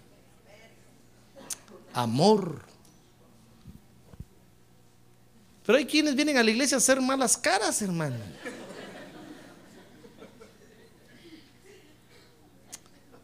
[1.94, 2.68] amor,
[5.68, 8.16] Pero hay quienes vienen a la iglesia a hacer malas caras, hermano.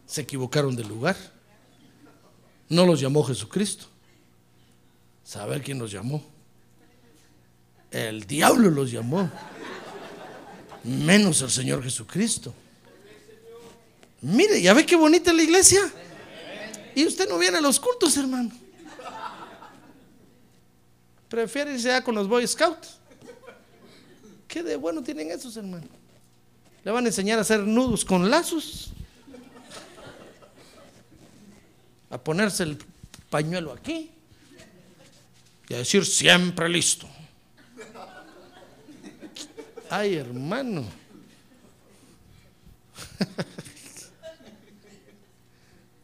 [0.05, 1.17] Se equivocaron de lugar.
[2.69, 3.85] No los llamó Jesucristo.
[5.23, 6.23] ¿Saber quién los llamó?
[7.91, 9.29] El diablo los llamó.
[10.83, 12.53] Menos el Señor Jesucristo.
[14.21, 15.81] Mire, ¿ya ve qué bonita es la iglesia?
[16.95, 18.51] Y usted no viene a los cultos, hermano.
[21.29, 22.99] Prefiere irse ya con los Boy Scouts.
[24.47, 25.87] ¿Qué de bueno tienen esos, hermano?
[26.83, 28.91] Le van a enseñar a hacer nudos con lazos.
[32.09, 32.77] A ponerse el
[33.29, 34.11] pañuelo aquí.
[35.67, 37.07] Y a decir siempre listo.
[39.89, 40.85] Ay, hermano.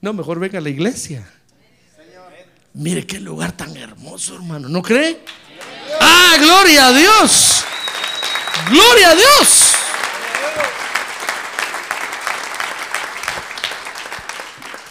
[0.02, 1.28] No, mejor venga a la iglesia.
[2.74, 4.68] Mire qué lugar tan hermoso, hermano.
[4.68, 5.20] ¿No cree?
[5.99, 7.64] Ah, gloria a Dios.
[8.70, 9.70] Gloria a Dios.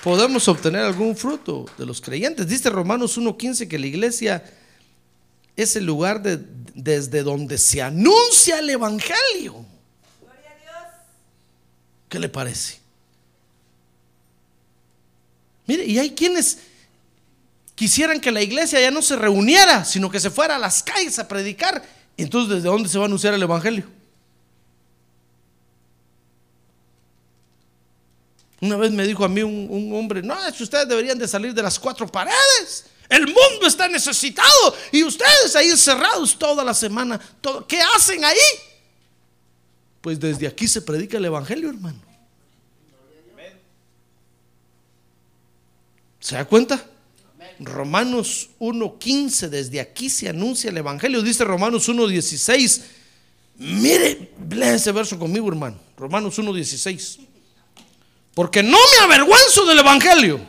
[0.02, 2.48] Podemos obtener algún fruto de los creyentes.
[2.48, 4.42] Dice Romanos 1.15 que la iglesia
[5.56, 6.38] es el lugar de,
[6.74, 9.64] desde donde se anuncia el Evangelio.
[12.08, 12.78] ¿Qué le parece?
[15.66, 16.58] Mire, y hay quienes
[17.74, 21.18] quisieran que la iglesia ya no se reuniera, sino que se fuera a las calles
[21.18, 21.84] a predicar.
[22.16, 23.99] Entonces, ¿desde dónde se va a anunciar el Evangelio?
[28.60, 31.54] Una vez me dijo a mí un, hombre, no, es que ustedes deberían de salir
[31.54, 32.84] de las cuatro paredes.
[33.08, 37.18] El mundo está necesitado y ustedes ahí encerrados toda la semana.
[37.66, 38.36] ¿Qué hacen ahí?
[40.00, 42.00] Pues desde aquí se predica el Evangelio, hermano.
[46.20, 46.84] ¿Se da cuenta?
[47.58, 51.22] Romanos 1.15, desde aquí se anuncia el Evangelio.
[51.22, 52.82] Dice Romanos 1.16.
[53.56, 55.78] Mire, lea ese verso conmigo, hermano.
[55.96, 57.29] Romanos 1.16.
[58.34, 60.40] Porque no me avergüenzo del Evangelio.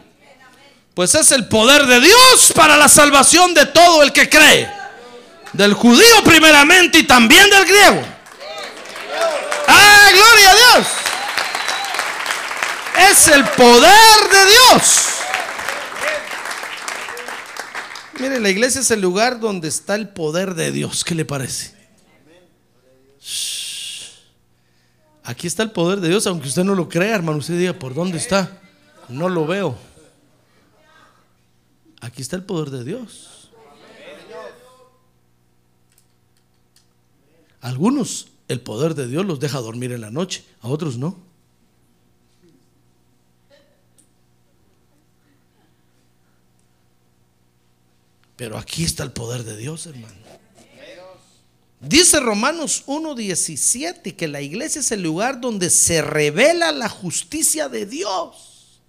[0.94, 4.70] Pues es el poder de Dios para la salvación de todo el que cree.
[5.54, 8.04] Del judío primeramente y también del griego.
[9.68, 10.88] ¡Ah, gloria a Dios!
[13.10, 15.06] Es el poder de Dios.
[18.20, 21.04] Mire, la iglesia es el lugar donde está el poder de Dios.
[21.04, 21.74] ¿Qué le parece?
[23.20, 23.61] Shh.
[25.24, 27.38] Aquí está el poder de Dios, aunque usted no lo crea, hermano.
[27.38, 28.60] Usted diga, ¿por dónde está?
[29.08, 29.78] No lo veo.
[32.02, 33.52] Aquí está el poder de Dios.
[37.62, 41.16] Algunos el poder de Dios los deja dormir en la noche, a otros no.
[48.36, 50.21] Pero aquí está el poder de Dios, hermano.
[51.82, 57.88] Dice Romanos 1.17 que la iglesia es el lugar donde se revela la justicia de
[57.88, 58.80] Dios.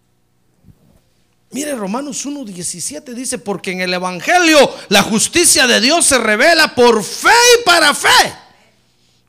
[1.53, 4.59] Mire, Romanos 1.17 dice, porque en el Evangelio
[4.91, 8.09] la justicia de Dios se revela por fe y para fe.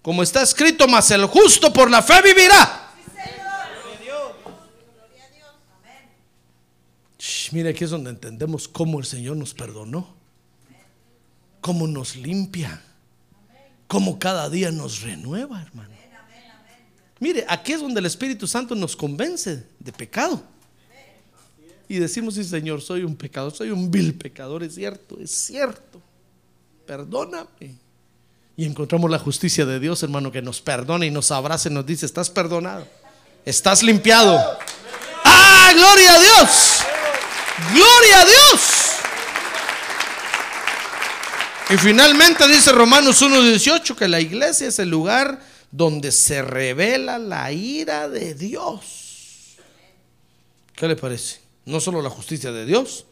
[0.02, 2.92] Como está escrito, mas el justo por la fe vivirá.
[7.18, 10.14] Shh, mire, aquí es donde entendemos cómo el Señor nos perdonó,
[11.62, 12.82] cómo nos limpia,
[13.94, 15.94] cómo cada día nos renueva, hermano.
[17.20, 20.42] Mire, aquí es donde el Espíritu Santo nos convence de pecado.
[21.88, 26.02] Y decimos, sí, Señor, soy un pecador, soy un vil pecador, es cierto, es cierto.
[26.88, 27.78] Perdóname.
[28.58, 31.86] Y encontramos la justicia de Dios, hermano, que nos perdona y nos abraza y nos
[31.86, 32.88] dice, estás perdonado,
[33.46, 34.40] estás limpiado.
[35.24, 36.80] ¡Ah, gloria a Dios!
[37.72, 38.83] ¡Gloria a Dios!
[41.74, 45.40] Y finalmente dice Romanos 1.18 que la iglesia es el lugar
[45.72, 49.56] donde se revela la ira de Dios.
[50.76, 51.40] ¿Qué le parece?
[51.66, 53.08] No solo la justicia de Dios.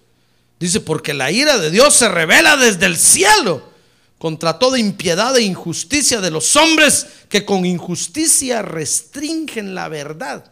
[0.60, 3.64] Dice, porque la ira de Dios se revela desde el cielo
[4.20, 10.52] contra toda impiedad e injusticia de los hombres que con injusticia restringen la verdad.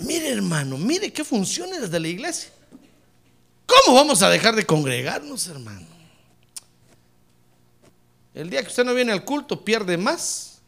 [0.00, 2.50] Mire hermano, mire qué funciones de la iglesia.
[3.64, 5.95] ¿Cómo vamos a dejar de congregarnos, hermano?
[8.36, 10.60] El día que usted no viene al culto pierde más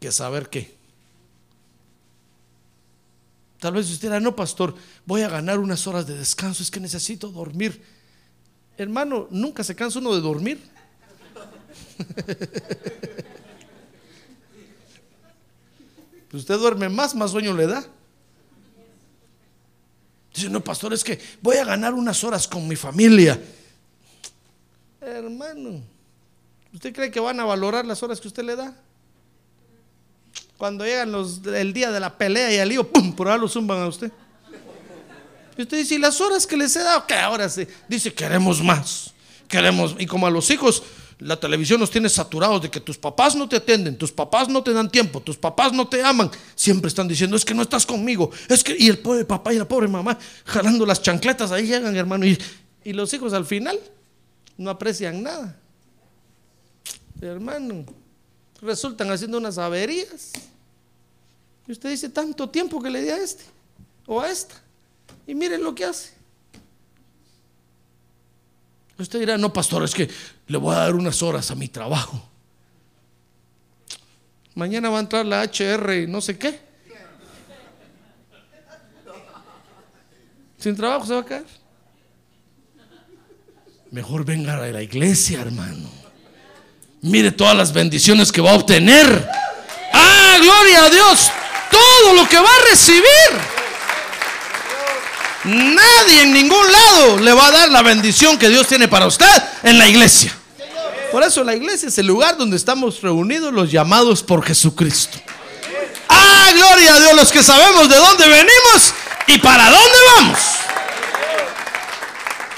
[0.00, 0.76] que saber qué.
[3.60, 4.74] Tal vez usted dirá, no, pastor,
[5.06, 7.80] voy a ganar unas horas de descanso, es que necesito dormir.
[8.76, 10.60] Hermano, nunca se cansa uno de dormir.
[16.32, 17.86] Usted duerme más, más sueño le da.
[20.34, 23.40] Dice, no, pastor, es que voy a ganar unas horas con mi familia.
[25.16, 25.82] Hermano.
[26.72, 28.74] ¿Usted cree que van a valorar las horas que usted le da?
[30.56, 33.14] Cuando llegan los, el día de la pelea y el lío, ¡pum!
[33.14, 34.10] Por ahí lo zumban a usted.
[35.56, 37.06] Y usted dice, ¿y las horas que les he dado?
[37.06, 39.12] ¿Qué ahora se dice, queremos más.
[39.48, 40.82] Queremos, y como a los hijos,
[41.18, 44.62] la televisión nos tiene saturados de que tus papás no te atienden, tus papás no
[44.62, 46.30] te dan tiempo, tus papás no te aman.
[46.54, 48.30] Siempre están diciendo, es que no estás conmigo.
[48.48, 51.96] Es que, y el pobre papá y la pobre mamá jalando las chancletas, ahí llegan,
[51.96, 52.26] hermano.
[52.26, 52.38] Y,
[52.84, 53.80] y los hijos al final
[54.58, 55.56] no aprecian nada.
[57.20, 57.84] Hermano,
[58.60, 60.32] resultan haciendo unas averías.
[61.66, 63.44] Y usted dice, tanto tiempo que le di a este
[64.06, 64.54] o a esta.
[65.26, 66.12] Y miren lo que hace.
[68.98, 70.10] Usted dirá, no, pastor, es que
[70.48, 72.20] le voy a dar unas horas a mi trabajo.
[74.56, 76.58] Mañana va a entrar la HR y no sé qué.
[80.58, 81.67] Sin trabajo se va a caer.
[83.90, 85.90] Mejor venga a la iglesia, hermano.
[87.00, 89.30] Mire todas las bendiciones que va a obtener.
[89.94, 91.30] ¡Ah, gloria a Dios!
[91.70, 93.04] Todo lo que va a recibir.
[95.44, 99.42] Nadie en ningún lado le va a dar la bendición que Dios tiene para usted
[99.62, 100.36] en la iglesia.
[101.10, 105.18] Por eso la iglesia es el lugar donde estamos reunidos los llamados por Jesucristo.
[106.10, 107.14] ¡Ah, gloria a Dios!
[107.14, 108.92] Los que sabemos de dónde venimos
[109.28, 110.38] y para dónde vamos.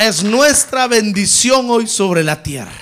[0.03, 2.73] Es nuestra bendición hoy sobre la tierra.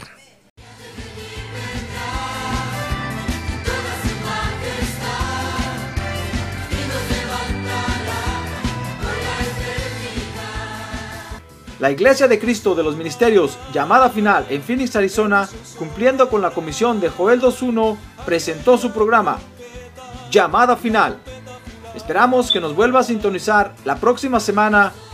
[11.80, 16.50] La Iglesia de Cristo de los Ministerios, llamada final en Phoenix, Arizona, cumpliendo con la
[16.50, 19.40] comisión de Joel 2.1, presentó su programa,
[20.30, 21.18] Llamada Final.
[21.96, 24.92] Esperamos que nos vuelva a sintonizar la próxima semana